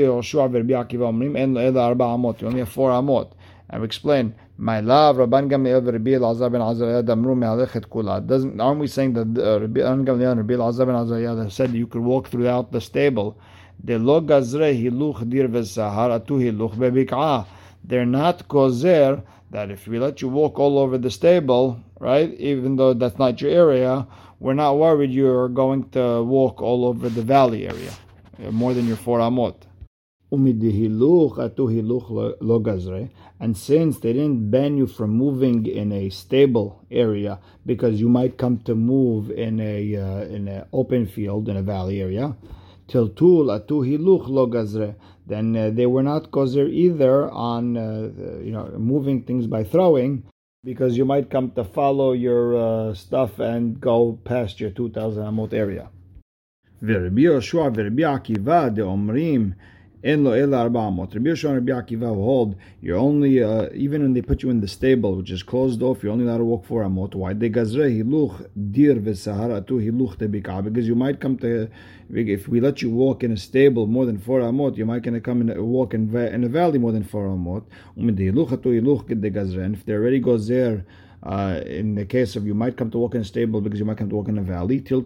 have 2.60 2.70
four 2.70 2.90
amot. 2.90 3.32
I've 3.70 3.84
explained. 3.84 4.34
My 4.58 4.80
love, 4.80 5.18
Rabban 5.18 5.50
Gamliel 5.50 5.86
Rabbi 5.86 6.12
Elazar 6.12 6.52
ben 6.52 6.62
Azariah 6.62 7.04
damru 7.04 7.38
me'alechet 7.38 7.86
kula. 7.88 8.26
Doesn't 8.26 8.60
aren't 8.60 8.80
we 8.80 8.88
saying 8.88 9.14
that 9.14 9.42
uh, 9.42 9.60
Rabban 9.60 10.06
Gamliel 10.06 10.32
and 10.32 10.40
Rabbi 10.40 10.56
Elazar 10.56 10.86
ben 10.88 10.96
Azariah 10.96 11.50
said 11.50 11.74
you 11.74 11.88
could 11.88 12.02
walk 12.02 12.28
throughout 12.30 12.72
the 12.72 12.82
stable? 12.82 13.40
They're 13.82 14.00
not 14.00 14.26
gozer 18.48 19.24
that 19.52 19.72
if 19.72 19.88
we 19.88 20.00
let 20.00 20.22
you 20.22 20.28
walk 20.28 20.60
all 20.60 20.78
over 20.78 20.98
the 20.98 21.10
stable, 21.10 21.80
right, 22.00 22.34
even 22.34 22.76
though 22.76 22.94
that's 22.94 23.18
not 23.18 23.40
your 23.42 23.52
area, 23.52 24.06
we're 24.40 24.54
not 24.54 24.78
worried 24.78 25.12
you're 25.12 25.48
going 25.48 25.90
to 25.92 26.22
walk 26.24 26.62
all 26.62 26.86
over 26.86 27.08
the 27.08 27.22
valley 27.22 27.68
area, 27.68 27.92
more 28.52 28.74
than 28.74 28.86
your 28.86 28.98
four 28.98 29.20
amot. 29.20 29.56
And 33.41 33.57
since 33.57 33.99
they 33.99 34.13
didn't 34.13 34.51
ban 34.51 34.77
you 34.77 34.87
from 34.87 35.11
moving 35.11 35.67
in 35.67 35.93
a 35.93 36.09
stable 36.11 36.85
area 36.91 37.41
because 37.67 38.01
you 38.01 38.09
might 38.09 38.39
come 38.39 38.59
to 38.59 38.75
move 38.75 39.31
in 39.31 39.61
a 39.61 39.97
uh, 39.97 40.23
in 40.37 40.49
an 40.49 40.65
open 40.73 41.07
field 41.07 41.49
in 41.49 41.57
a 41.57 41.63
valley 41.63 42.01
area, 42.01 42.37
till 42.87 43.09
tul 43.09 43.47
atu 43.47 43.85
hiluch 43.87 44.29
lo 44.29 44.47
gazre, 44.47 44.95
then 45.27 45.57
uh, 45.57 45.71
they 45.71 45.87
were 45.87 46.03
not 46.03 46.31
gozer 46.31 46.69
either 46.69 47.29
on 47.31 47.77
uh, 47.77 48.11
you 48.43 48.53
know 48.53 48.71
moving 48.79 49.23
things 49.23 49.47
by 49.47 49.65
throwing 49.65 50.23
because 50.65 50.97
you 50.97 51.05
might 51.05 51.29
come 51.29 51.51
to 51.51 51.65
follow 51.65 52.13
your 52.13 52.57
uh, 52.57 52.95
stuff 52.95 53.39
and 53.39 53.81
go 53.81 54.19
past 54.25 54.61
your 54.61 54.71
2000 54.71 55.23
amot 55.25 55.53
area. 55.53 55.89
ורבי 56.83 57.23
יהושע 57.23 57.69
ורבי 57.75 58.05
עקיבא 58.05 58.69
דאומרים 58.69 59.51
En 60.02 60.24
lo 60.24 60.32
el 60.32 60.54
arba'amot. 60.54 61.14
Rabbi 61.14 61.30
Yoshua 61.32 61.58
and 61.58 61.68
Rabbi 61.68 61.82
Akiva 61.82 62.08
hold 62.08 62.56
you're 62.82 62.98
only 62.98 63.44
uh, 63.44 63.68
even 63.74 64.02
when 64.02 64.14
they 64.14 64.22
put 64.22 64.42
you 64.42 64.50
in 64.50 64.62
the 64.62 64.68
stable, 64.68 65.18
which 65.18 65.30
is 65.30 65.44
closed 65.44 65.82
off, 65.82 66.02
you're 66.02 66.14
only 66.14 66.24
allowed 66.24 66.38
to 66.38 66.46
walk 66.46 66.66
four 66.66 66.84
amot. 66.84 67.16
Why? 67.16 67.34
De 67.34 67.50
gazre 67.50 67.90
hiluch 67.92 68.48
dir 68.72 68.96
v'sahara 68.96 69.68
tu 69.68 69.78
hiluch 69.80 70.16
tebika. 70.16 70.64
Because 70.64 70.88
you 70.88 70.96
might 70.96 71.20
come 71.20 71.38
to 71.40 71.70
if 72.12 72.48
we 72.48 72.62
let 72.62 72.82
you 72.82 72.90
walk 72.90 73.26
in 73.26 73.34
a 73.34 73.38
stable 73.38 73.88
more 73.88 74.06
than 74.06 74.18
four 74.18 74.40
amot, 74.40 74.78
you 74.78 74.86
might 74.86 75.02
gonna 75.02 75.20
come 75.20 75.42
and 75.42 75.62
walk 75.62 75.94
in, 75.94 76.16
in 76.16 76.46
a 76.46 76.48
valley 76.48 76.80
more 76.80 76.94
than 76.94 77.04
four 77.04 77.28
amot. 77.28 77.66
And 77.98 78.10
if 79.74 79.86
they 79.86 79.94
already 79.94 80.20
goes 80.20 80.48
there 80.48 80.86
uh, 81.24 81.60
in 81.66 81.96
the 81.96 82.06
case 82.06 82.36
of 82.38 82.48
you 82.48 82.54
might 82.54 82.78
come 82.78 82.90
to 82.90 82.98
walk 82.98 83.14
in 83.14 83.22
a 83.22 83.26
stable 83.26 83.60
because 83.60 83.78
you 83.78 83.86
might 83.86 83.98
come 83.98 84.10
to 84.10 84.16
walk 84.16 84.30
in 84.30 84.38
a 84.38 84.42
valley, 84.42 84.80
then 84.80 85.06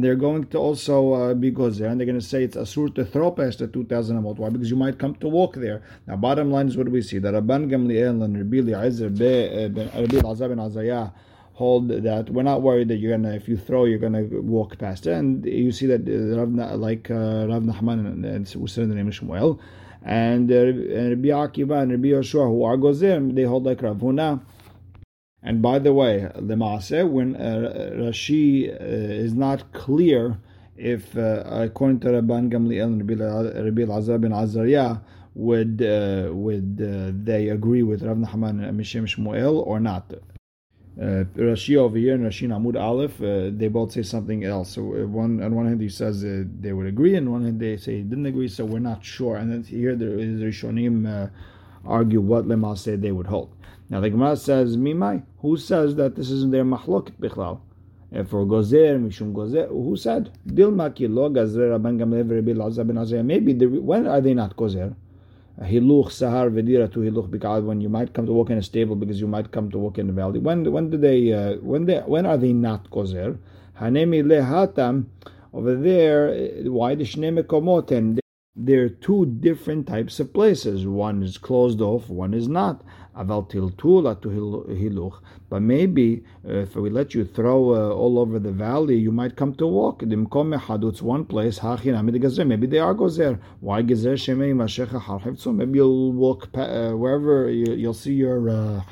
they're 0.00 0.14
going 0.14 0.44
to 0.44 0.58
also 0.58 1.12
uh, 1.14 1.34
be 1.34 1.50
gozer, 1.50 1.90
and 1.90 1.98
they're 1.98 2.06
going 2.06 2.18
to 2.18 2.24
say 2.24 2.44
it's 2.44 2.56
asur 2.56 2.94
to 2.94 3.04
throw 3.04 3.32
past 3.32 3.58
the 3.58 3.66
2,000 3.66 4.22
amot. 4.22 4.36
Why? 4.36 4.50
Because 4.50 4.70
you 4.70 4.76
might 4.76 4.98
come 4.98 5.16
to 5.16 5.28
walk 5.28 5.56
there. 5.56 5.82
Now, 6.06 6.16
bottom 6.16 6.52
line 6.52 6.68
is 6.68 6.76
what 6.76 6.88
we 6.88 7.02
see? 7.02 7.18
That 7.18 7.34
Rabban 7.34 7.68
Gamliel 7.68 8.22
and 8.24 8.38
Rabbi 8.38 8.72
uh, 8.72 9.68
ben 9.68 9.88
Azayah 10.58 11.12
hold 11.54 11.88
that 11.88 12.30
we're 12.30 12.42
not 12.42 12.62
worried 12.62 12.88
that 12.88 12.96
you're 12.96 13.12
gonna 13.16 13.34
if 13.34 13.46
you 13.46 13.58
throw 13.58 13.84
you're 13.84 13.98
gonna 13.98 14.22
walk 14.22 14.78
past 14.78 15.06
it. 15.06 15.12
And 15.12 15.44
you 15.44 15.72
see 15.72 15.86
that 15.86 16.08
uh, 16.08 16.76
like 16.76 17.10
uh, 17.10 17.46
Rav 17.48 17.62
Nachman 17.62 18.06
and, 18.06 18.24
and 18.24 18.54
in 18.54 18.88
the 18.88 18.94
name 18.94 19.08
of 19.08 19.14
Shmuel 19.14 19.58
and, 20.04 20.50
uh, 20.50 20.54
Rabbi 20.54 21.28
Akiva 21.28 21.82
and 21.82 21.92
Rabbi 21.92 22.08
Yoshua 22.08 22.46
who 22.46 22.64
are 22.64 22.76
Gozim, 22.76 23.34
they 23.34 23.44
hold 23.44 23.64
like 23.64 23.82
Rav 23.82 23.98
Huna. 23.98 24.40
And 25.42 25.60
by 25.60 25.78
the 25.78 25.92
way, 25.92 26.30
the 26.36 26.54
Maaseh, 26.54 27.08
when 27.08 27.34
uh, 27.36 27.94
Rashi 27.96 28.70
uh, 28.70 28.76
is 28.84 29.34
not 29.34 29.72
clear 29.72 30.38
if, 30.76 31.16
uh, 31.16 31.42
according 31.46 32.00
to 32.00 32.08
Rabban 32.08 32.50
Gamliel 32.50 32.84
and 32.84 33.08
Rabbi 33.08 33.82
Elazar 33.82 34.20
ben 34.20 34.32
Azariah, 34.32 34.98
would 35.34 35.80
uh, 35.82 36.28
would 36.32 36.78
uh, 36.80 37.10
they 37.24 37.48
agree 37.48 37.82
with 37.82 38.02
Rav 38.02 38.18
Nachman 38.18 38.66
and 38.68 38.78
Mishem 38.78 39.04
Shmuel 39.04 39.66
or 39.66 39.80
not? 39.80 40.12
Uh, 41.00 41.24
Rashi 41.36 41.76
over 41.78 41.96
here 41.96 42.14
and 42.14 42.24
Rashi 42.26 42.46
Amud 42.48 42.78
Aleph, 42.78 43.22
uh, 43.22 43.50
they 43.56 43.68
both 43.68 43.92
say 43.92 44.02
something 44.02 44.44
else. 44.44 44.72
So 44.74 44.82
uh, 44.82 45.06
one 45.06 45.42
on 45.42 45.54
one 45.54 45.66
hand 45.66 45.80
he 45.80 45.88
says 45.88 46.22
uh, 46.22 46.44
they 46.60 46.74
would 46.74 46.86
agree, 46.86 47.16
and 47.16 47.28
on 47.28 47.32
one 47.32 47.44
hand 47.44 47.60
they 47.60 47.78
say 47.78 47.96
they 47.96 48.02
didn't 48.02 48.26
agree. 48.26 48.48
So 48.48 48.66
we're 48.66 48.78
not 48.78 49.02
sure. 49.02 49.36
And 49.36 49.50
then 49.50 49.62
here 49.62 49.92
is 49.92 49.98
Rishonim 49.98 51.06
uh, 51.08 51.30
argue 51.86 52.20
what 52.20 52.44
Lema 52.44 52.76
said 52.76 53.00
they 53.00 53.12
would 53.12 53.26
hold. 53.26 53.56
Now 53.88 54.00
the 54.00 54.10
Gemara 54.10 54.36
says 54.36 54.76
Mimai, 54.76 55.22
who 55.40 55.56
says 55.56 55.94
that 55.96 56.14
this 56.14 56.30
isn't 56.30 56.50
their 56.50 56.64
machlokit 56.64 57.18
bichlal? 57.18 57.60
For 58.28 58.44
gozer 58.44 59.00
mishum 59.00 59.32
gozer, 59.32 59.68
who 59.68 59.96
said 59.96 60.30
dilma 60.46 60.94
ki 60.94 61.08
lo 61.08 61.30
gazer 61.30 61.70
rabban 61.70 61.98
gamliel 61.98 62.76
rabbi 62.76 62.92
ben 62.92 63.26
Maybe 63.26 63.54
the, 63.54 63.66
when 63.66 64.06
are 64.06 64.20
they 64.20 64.34
not 64.34 64.56
gozer? 64.56 64.94
Hiluch 65.60 66.06
sahar 66.06 66.50
vedira 66.50 66.90
to 66.90 67.00
hiluch 67.00 67.28
bikal 67.28 67.64
when 67.64 67.80
you 67.80 67.88
might 67.88 68.14
come 68.14 68.24
to 68.24 68.32
walk 68.32 68.50
in 68.50 68.58
a 68.58 68.62
stable 68.62 68.96
because 68.96 69.20
you 69.20 69.26
might 69.26 69.50
come 69.50 69.70
to 69.70 69.78
walk 69.78 69.98
in 69.98 70.06
the 70.06 70.12
valley. 70.12 70.38
When 70.38 70.70
when 70.72 70.88
do 70.88 70.96
they 70.96 71.32
uh, 71.32 71.56
when 71.56 71.84
they 71.84 71.98
when 71.98 72.24
are 72.24 72.38
they 72.38 72.52
not 72.54 72.88
gozer? 72.90 73.38
Hanemi 73.78 74.22
lehatam 74.22 75.06
over 75.52 75.74
there. 75.74 76.32
Why 76.64 76.94
the 76.94 77.04
shnei 77.04 77.38
mekomoten? 77.38 78.21
There 78.54 78.84
are 78.84 78.90
two 78.90 79.24
different 79.24 79.86
types 79.86 80.20
of 80.20 80.34
places. 80.34 80.86
One 80.86 81.22
is 81.22 81.38
closed 81.38 81.80
off, 81.80 82.10
one 82.10 82.34
is 82.34 82.48
not. 82.48 82.84
But 83.14 85.62
maybe 85.62 86.24
uh, 86.46 86.52
if 86.52 86.76
we 86.76 86.90
let 86.90 87.14
you 87.14 87.24
throw 87.24 87.74
uh, 87.74 87.94
all 87.94 88.18
over 88.18 88.38
the 88.38 88.52
valley, 88.52 88.96
you 88.96 89.10
might 89.10 89.36
come 89.36 89.54
to 89.54 89.66
walk. 89.66 90.02
It's 90.02 91.02
one 91.02 91.24
place. 91.24 91.62
Maybe 91.62 92.66
they 92.66 92.78
are 92.78 92.94
gozer. 92.94 93.38
Why 93.60 93.82
shemei 93.82 95.56
Maybe 95.56 95.78
you'll 95.78 96.12
walk 96.12 96.50
uh, 96.52 96.90
wherever 96.90 97.50
you, 97.50 97.86
will 97.86 97.94
see 97.94 98.12
your 98.12 98.50
uh, 98.50 98.82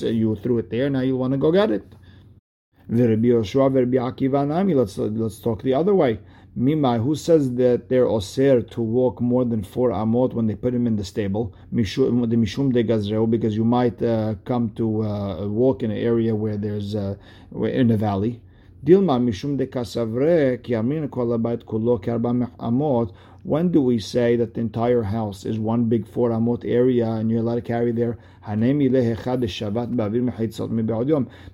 You 0.00 0.34
threw 0.36 0.58
it 0.58 0.70
there. 0.70 0.88
Now 0.88 1.00
you 1.00 1.18
want 1.18 1.32
to 1.32 1.38
go 1.38 1.52
get 1.52 1.70
it. 1.70 1.84
Let's 2.88 3.54
let's 4.98 5.40
talk 5.40 5.62
the 5.62 5.74
other 5.74 5.94
way. 5.94 6.20
Mimai, 6.60 7.02
who 7.02 7.14
says 7.14 7.54
that 7.54 7.88
they're 7.88 8.06
oser 8.06 8.60
to 8.60 8.82
walk 8.82 9.18
more 9.22 9.46
than 9.46 9.64
four 9.64 9.92
amot 9.92 10.34
when 10.34 10.46
they 10.46 10.54
put 10.54 10.74
him 10.74 10.86
in 10.86 10.94
the 10.94 11.04
stable? 11.04 11.54
The 11.72 11.80
mishum 11.80 12.70
de 12.70 12.84
gazreu, 12.84 13.30
because 13.30 13.56
you 13.56 13.64
might 13.64 14.02
uh, 14.02 14.34
come 14.44 14.68
to 14.76 15.02
uh, 15.02 15.46
walk 15.46 15.82
in 15.82 15.90
an 15.90 15.96
area 15.96 16.34
where 16.34 16.58
there's 16.58 16.94
uh, 16.94 17.14
in 17.54 17.90
a 17.90 17.96
valley. 17.96 18.42
Dilma 18.84 19.18
mishum 19.18 19.56
de 19.56 19.66
kasavre 19.68 20.62
ki 20.62 20.74
amin 20.74 21.08
kulo 21.08 21.38
amot. 22.58 23.14
When 23.42 23.72
do 23.72 23.80
we 23.80 23.98
say 23.98 24.36
that 24.36 24.52
the 24.52 24.60
entire 24.60 25.04
house 25.04 25.46
is 25.46 25.58
one 25.58 25.86
big 25.86 26.06
four 26.06 26.28
amot 26.28 26.62
area 26.66 27.06
and 27.06 27.30
you're 27.30 27.40
allowed 27.40 27.54
to 27.54 27.62
carry 27.62 27.92
there? 27.92 28.18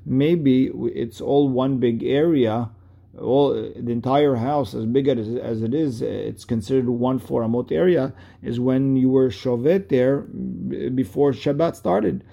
Maybe 0.05 0.71
it's 0.95 1.21
all 1.21 1.49
one 1.49 1.79
big 1.79 2.03
area 2.03 2.71
all 3.21 3.55
the 3.55 3.93
entire 3.93 4.37
house, 4.37 4.75
as 4.75 4.85
big 4.85 5.09
as, 5.09 5.29
as 5.37 5.63
it 5.63 5.75
is, 5.75 6.03
it's 6.03 6.45
considered 6.45 6.89
one 6.89 7.19
four 7.19 7.43
amot 7.43 7.73
area, 7.73 8.13
is 8.43 8.61
when 8.61 8.97
you 8.97 9.09
were 9.09 9.31
shovet 9.31 9.89
there 9.89 10.19
before 10.21 11.33
Shabbat 11.33 11.77
started. 11.77 12.25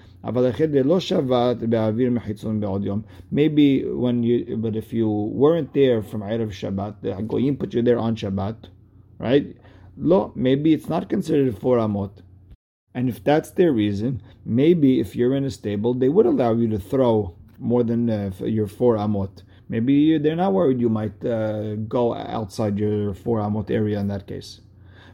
Maybe 3.30 3.84
when 3.84 4.22
you, 4.22 4.56
but 4.56 4.76
if 4.76 4.92
you 4.92 5.08
weren't 5.10 5.74
there 5.74 6.02
from 6.02 6.22
Erev 6.22 6.48
Shabbat, 6.48 7.02
the 7.02 7.12
Goyim 7.22 7.56
put 7.58 7.74
you 7.74 7.82
there 7.82 7.98
on 7.98 8.16
Shabbat, 8.16 8.56
right? 9.18 9.54
Lo, 9.98 10.32
maybe 10.34 10.72
it's 10.72 10.88
not 10.88 11.10
considered 11.10 11.58
four 11.58 11.76
amot. 11.76 12.22
And 12.94 13.08
if 13.08 13.22
that's 13.22 13.50
their 13.50 13.72
reason, 13.72 14.22
maybe 14.46 14.98
if 15.00 15.14
you're 15.14 15.34
in 15.34 15.44
a 15.44 15.50
stable, 15.50 15.94
they 15.94 16.08
would 16.08 16.26
allow 16.26 16.54
you 16.54 16.68
to 16.68 16.78
throw 16.78 17.34
more 17.58 17.82
than 17.82 18.08
uh, 18.08 18.30
your 18.40 18.66
four 18.66 18.96
amot. 18.96 19.42
Maybe 19.68 20.18
they're 20.18 20.36
not 20.36 20.52
worried 20.52 20.80
you 20.80 20.88
might 20.88 21.24
uh, 21.24 21.76
go 21.76 22.14
outside 22.14 22.78
your 22.78 23.14
four 23.14 23.38
amot 23.40 23.70
area 23.70 23.98
in 23.98 24.08
that 24.08 24.26
case. 24.26 24.60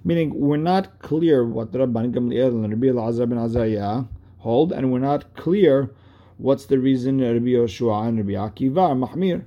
Meaning, 0.02 0.32
we're 0.34 0.56
not 0.56 0.98
clear 1.00 1.46
what 1.46 1.72
Rabban 1.72 2.12
Gamliel 2.12 2.64
and 2.64 2.70
Rabbi 2.70 2.86
Elazar 2.86 3.28
ben 3.28 3.38
Azariah 3.38 4.04
hold, 4.38 4.72
and 4.72 4.90
we're 4.90 4.98
not 4.98 5.34
clear 5.34 5.94
what's 6.38 6.66
the 6.66 6.78
reason 6.78 7.20
Rabbi 7.20 7.50
Yoshua 7.50 8.08
and 8.08 8.18
Rabbi 8.18 8.32
Akiva 8.32 8.78
are 8.78 8.94
mahmir. 8.94 9.44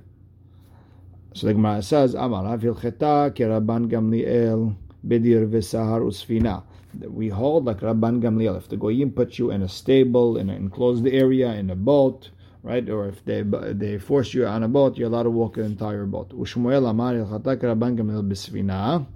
So 1.34 1.48
the 1.48 1.54
Gemara 1.54 1.82
says, 1.82 2.14
Amar 2.14 2.56
Cheta 2.58 3.32
ke 3.34 3.40
Rabban 3.40 3.90
Gamliel 3.90 4.76
bedir 5.04 5.46
v'sahar 5.48 6.00
usfina. 6.02 6.62
We 7.02 7.28
hold 7.28 7.64
like 7.64 7.80
Rabban 7.80 8.22
Gamliel. 8.22 8.56
If 8.56 8.68
the 8.68 8.76
goyim 8.76 9.10
put 9.10 9.38
you 9.40 9.50
in 9.50 9.62
a 9.62 9.68
stable, 9.68 10.36
in 10.38 10.48
an 10.48 10.56
enclosed 10.56 11.04
area, 11.08 11.52
in 11.54 11.70
a 11.70 11.74
boat, 11.74 12.30
right? 12.64 12.88
Or 12.88 13.08
if 13.08 13.24
they 13.24 13.42
they 13.42 13.98
force 13.98 14.34
you 14.34 14.46
on 14.46 14.62
a 14.64 14.68
boat, 14.68 14.96
you're 14.96 15.08
allowed 15.08 15.24
to 15.24 15.30
walk 15.30 15.54
the 15.54 15.62
entire 15.62 16.06
boat. 16.06 16.30
Ushmuel 16.30 16.88
Amar 16.88 17.12
Cheta 17.12 17.56
ke 17.56 17.62
Rabban 17.62 17.96
Gamliel 17.96 18.26
b'sfina. 18.28 19.06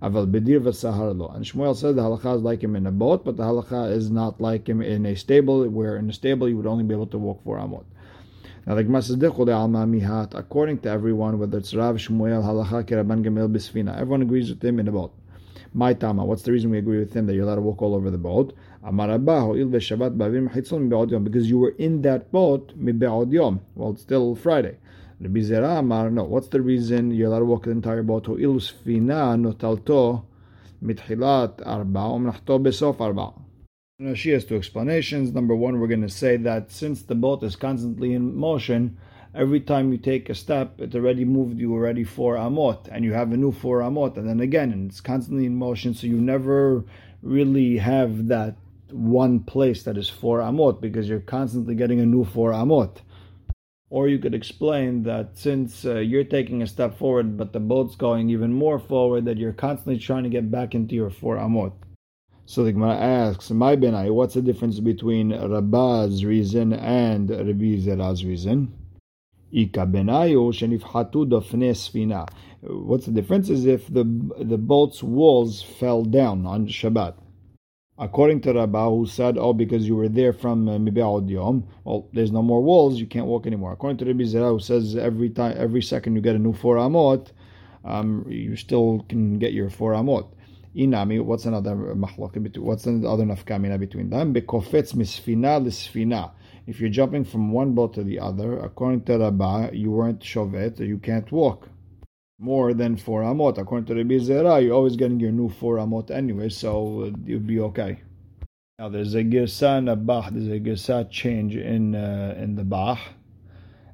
Aval 0.00 0.30
bedir 0.30 0.60
v'sahar 0.60 1.18
lo. 1.18 1.28
And 1.34 1.44
Shmuel 1.44 1.76
said 1.76 1.96
the 1.96 2.02
halacha 2.02 2.36
is 2.36 2.42
like 2.42 2.62
him 2.62 2.76
in 2.76 2.86
a 2.86 2.92
boat, 2.92 3.24
but 3.24 3.36
the 3.36 3.42
halacha 3.42 3.90
is 3.90 4.10
not 4.10 4.40
like 4.40 4.68
him 4.68 4.80
in 4.80 5.04
a 5.04 5.16
stable, 5.16 5.68
where 5.68 5.96
in 5.96 6.08
a 6.08 6.12
stable 6.12 6.48
you 6.48 6.56
would 6.56 6.66
only 6.66 6.84
be 6.84 6.94
able 6.94 7.08
to 7.08 7.18
walk 7.18 7.42
four 7.42 7.58
amot. 7.58 7.84
Now 8.66 8.76
the 8.76 8.84
Gemara 8.84 9.02
says, 9.02 9.16
mihat. 9.16 10.38
According 10.38 10.78
to 10.80 10.88
everyone, 10.88 11.38
whether 11.38 11.58
it's 11.58 11.74
Rav 11.74 11.96
Shmuel, 11.96 12.44
halacha 12.44 12.84
keraban 12.84 13.24
gemel 13.24 13.50
bisfina, 13.52 13.98
everyone 13.98 14.22
agrees 14.22 14.48
with 14.48 14.64
him 14.64 14.78
in 14.78 14.86
a 14.86 14.92
boat. 14.92 15.12
My 15.74 15.92
tama. 15.92 16.24
What's 16.24 16.42
the 16.42 16.52
reason 16.52 16.70
we 16.70 16.78
agree 16.78 16.98
with 16.98 17.12
him 17.12 17.26
that 17.26 17.34
you're 17.34 17.44
allowed 17.44 17.56
to 17.56 17.60
walk 17.62 17.82
all 17.82 17.94
over 17.94 18.10
the 18.10 18.18
boat? 18.18 18.54
Because 18.86 19.00
you 21.50 21.58
were 21.58 21.74
in 21.76 22.02
that 22.02 22.30
boat 22.30 22.72
yom. 22.76 23.60
Well, 23.74 23.90
it's 23.90 24.02
still 24.02 24.36
Friday. 24.36 24.76
Rabbi 25.18 25.40
Zera 25.40 25.78
Amar, 25.80 26.10
no, 26.10 26.22
what's 26.24 26.48
the 26.48 26.60
reason 26.60 27.10
you're 27.10 27.26
allowed 27.28 27.40
to 27.40 27.44
walk 27.46 27.64
the 27.64 27.70
entire 27.70 28.02
boat? 28.04 28.26
Ilus 28.26 28.70
fina 28.70 29.34
notalto 29.36 30.24
mitchilat 30.84 31.66
arba 31.66 32.00
umnachto 32.00 32.60
besof 32.62 33.00
arba. 33.00 33.32
She 34.14 34.30
has 34.30 34.44
two 34.44 34.56
explanations. 34.56 35.32
Number 35.32 35.56
one, 35.56 35.80
we're 35.80 35.88
going 35.88 36.02
to 36.02 36.08
say 36.08 36.36
that 36.36 36.70
since 36.70 37.02
the 37.02 37.14
boat 37.14 37.42
is 37.42 37.56
constantly 37.56 38.12
in 38.12 38.36
motion, 38.36 38.98
every 39.34 39.60
time 39.60 39.90
you 39.90 39.98
take 39.98 40.28
a 40.28 40.34
step, 40.34 40.78
it 40.80 40.94
already 40.94 41.24
moved 41.24 41.58
you 41.58 41.72
already 41.72 42.04
four 42.04 42.36
amot, 42.36 42.88
and 42.92 43.04
you 43.04 43.14
have 43.14 43.32
a 43.32 43.36
new 43.36 43.52
four 43.52 43.80
amot, 43.80 44.18
and 44.18 44.28
then 44.28 44.40
again, 44.40 44.70
and 44.70 44.90
it's 44.90 45.00
constantly 45.00 45.46
in 45.46 45.56
motion, 45.56 45.94
so 45.94 46.06
you 46.06 46.20
never 46.20 46.84
really 47.22 47.78
have 47.78 48.28
that 48.28 48.54
one 48.90 49.40
place 49.40 49.82
that 49.84 49.96
is 49.96 50.08
four 50.08 50.40
amot 50.40 50.80
because 50.80 51.08
you're 51.08 51.20
constantly 51.20 51.74
getting 51.74 52.00
a 52.00 52.06
new 52.06 52.24
four 52.24 52.52
amot. 52.52 52.98
Or 53.88 54.08
you 54.08 54.18
could 54.18 54.34
explain 54.34 55.04
that 55.04 55.38
since 55.38 55.84
uh, 55.84 55.98
you're 55.98 56.24
taking 56.24 56.62
a 56.62 56.66
step 56.66 56.98
forward, 56.98 57.36
but 57.36 57.52
the 57.52 57.60
boat's 57.60 57.94
going 57.94 58.30
even 58.30 58.52
more 58.52 58.78
forward, 58.78 59.24
that 59.26 59.38
you're 59.38 59.52
constantly 59.52 59.98
trying 59.98 60.24
to 60.24 60.28
get 60.28 60.50
back 60.50 60.74
into 60.74 60.94
your 60.94 61.10
four 61.10 61.36
amot. 61.36 61.72
So 62.46 62.64
the 62.64 62.72
Gemara 62.72 62.96
asks, 62.96 63.50
"My 63.50 63.74
benai, 63.76 64.12
what's 64.12 64.34
the 64.34 64.42
difference 64.42 64.80
between 64.80 65.32
Rabba's 65.32 66.24
reason 66.24 66.72
and 66.72 67.30
Rabbi 67.30 67.78
Zera's 67.78 68.24
reason?" 68.24 68.72
Ika 69.52 69.86
benayu 69.86 70.52
shenifhatu 70.52 71.28
dofne 71.28 71.70
sfina. 71.70 72.28
What's 72.62 73.06
the 73.06 73.12
difference? 73.12 73.48
Is 73.48 73.66
if 73.66 73.86
the 73.86 74.04
the 74.40 74.58
boat's 74.58 75.02
walls 75.02 75.62
fell 75.62 76.04
down 76.04 76.46
on 76.46 76.66
Shabbat. 76.66 77.14
According 77.98 78.42
to 78.42 78.52
Rabbah, 78.52 78.90
who 78.90 79.06
said, 79.06 79.38
"Oh, 79.38 79.54
because 79.54 79.86
you 79.86 79.96
were 79.96 80.08
there 80.08 80.34
from 80.34 80.68
uh, 80.68 80.76
Mibe'od 80.76 81.30
Yom, 81.30 81.64
well, 81.84 82.06
there's 82.12 82.30
no 82.30 82.42
more 82.42 82.62
walls, 82.62 83.00
you 83.00 83.06
can't 83.06 83.24
walk 83.26 83.46
anymore." 83.46 83.72
According 83.72 83.96
to 83.98 84.04
Rabbi 84.04 84.24
Zera, 84.24 84.50
who 84.50 84.60
says 84.60 84.96
every 84.96 85.30
time, 85.30 85.56
every 85.56 85.82
second 85.82 86.14
you 86.14 86.20
get 86.20 86.36
a 86.36 86.38
new 86.38 86.52
four 86.52 86.76
amot, 86.76 87.28
um, 87.86 88.26
you 88.28 88.54
still 88.56 89.06
can 89.08 89.38
get 89.38 89.54
your 89.54 89.70
four 89.70 89.94
amot. 89.94 90.28
Inami, 90.76 91.24
what's 91.24 91.46
another 91.46 91.74
mahlok? 91.74 92.58
What's 92.58 92.84
another 92.84 93.24
nafkamina 93.24 93.80
between 93.80 94.10
them? 94.10 94.34
Bekofetz 94.34 94.92
misfina 94.92 95.58
lisfina. 95.64 96.32
If 96.66 96.80
you're 96.80 96.90
jumping 96.90 97.24
from 97.24 97.50
one 97.50 97.72
boat 97.72 97.94
to 97.94 98.04
the 98.04 98.18
other, 98.18 98.58
according 98.58 99.04
to 99.04 99.16
Rabbah, 99.16 99.70
you 99.72 99.90
weren't 99.90 100.20
shovet, 100.20 100.80
you 100.80 100.98
can't 100.98 101.32
walk 101.32 101.70
more 102.38 102.74
than 102.74 102.96
four 102.96 103.22
amot. 103.22 103.58
According 103.58 103.86
to 103.86 103.94
Rabbi 103.94 104.16
Zera, 104.16 104.62
you're 104.62 104.74
always 104.74 104.96
getting 104.96 105.20
your 105.20 105.32
new 105.32 105.48
four 105.48 105.76
amot 105.76 106.10
anyway, 106.10 106.48
so 106.48 107.12
you'd 107.24 107.46
be 107.46 107.60
okay. 107.60 108.02
Now 108.78 108.90
there's 108.90 109.14
a 109.14 109.24
girsa 109.24 109.78
and 109.78 109.88
a. 109.88 109.96
There's 110.30 110.48
a 110.48 110.60
girsa 110.60 111.10
change 111.10 111.56
in 111.56 111.94
uh, 111.94 112.34
in 112.36 112.56
the 112.56 112.64
Bach, 112.64 112.98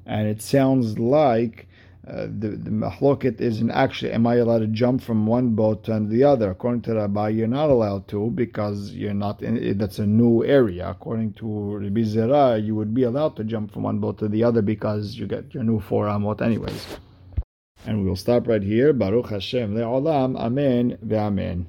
and 0.07 0.27
it 0.27 0.43
sounds 0.43 0.99
like 0.99 1.69
uh, 2.05 2.23
the 2.23 2.49
the 2.49 2.71
mahloket 2.71 3.41
isn't 3.41 3.71
actually. 3.71 4.11
Am 4.11 4.27
I 4.27 4.37
allowed 4.37 4.59
to 4.59 4.67
jump 4.67 5.03
from 5.03 5.25
one 5.25 5.55
boat 5.55 5.85
to 5.85 6.01
the 6.01 6.25
other? 6.25 6.51
According 6.51 6.83
to 6.83 6.95
Rabbi, 6.95 7.29
you're 7.29 7.47
not 7.47 7.71
allowed 7.71 8.09
to 8.09 8.31
because 8.31 8.91
you're 8.91 9.15
not 9.15 9.41
in. 9.41 9.79
That's 9.79 10.01
a 10.01 10.07
new 10.07 10.45
area. 10.45 10.91
According 10.91 11.35
to 11.35 11.77
Rabbi 11.77 12.01
Zera, 12.01 12.61
you 12.61 12.75
would 12.75 12.93
be 12.93 13.05
allowed 13.05 13.37
to 13.37 13.45
jump 13.45 13.73
from 13.73 13.85
one 13.85 14.01
boat 14.01 14.19
to 14.19 14.27
the 14.27 14.43
other 14.43 14.63
because 14.63 15.15
you 15.15 15.29
get 15.29 15.55
your 15.55 15.63
new 15.63 15.79
four 15.79 16.07
amot 16.07 16.43
anyways. 16.43 16.99
And 17.85 18.05
we'll 18.05 18.17
stop 18.17 18.47
right 18.47 18.63
here. 18.63 18.93
Baruch 18.93 19.31
Hashem 19.31 19.75
le'olam. 19.75 20.37
Amen 20.37 20.99
ve'amen. 21.05 21.67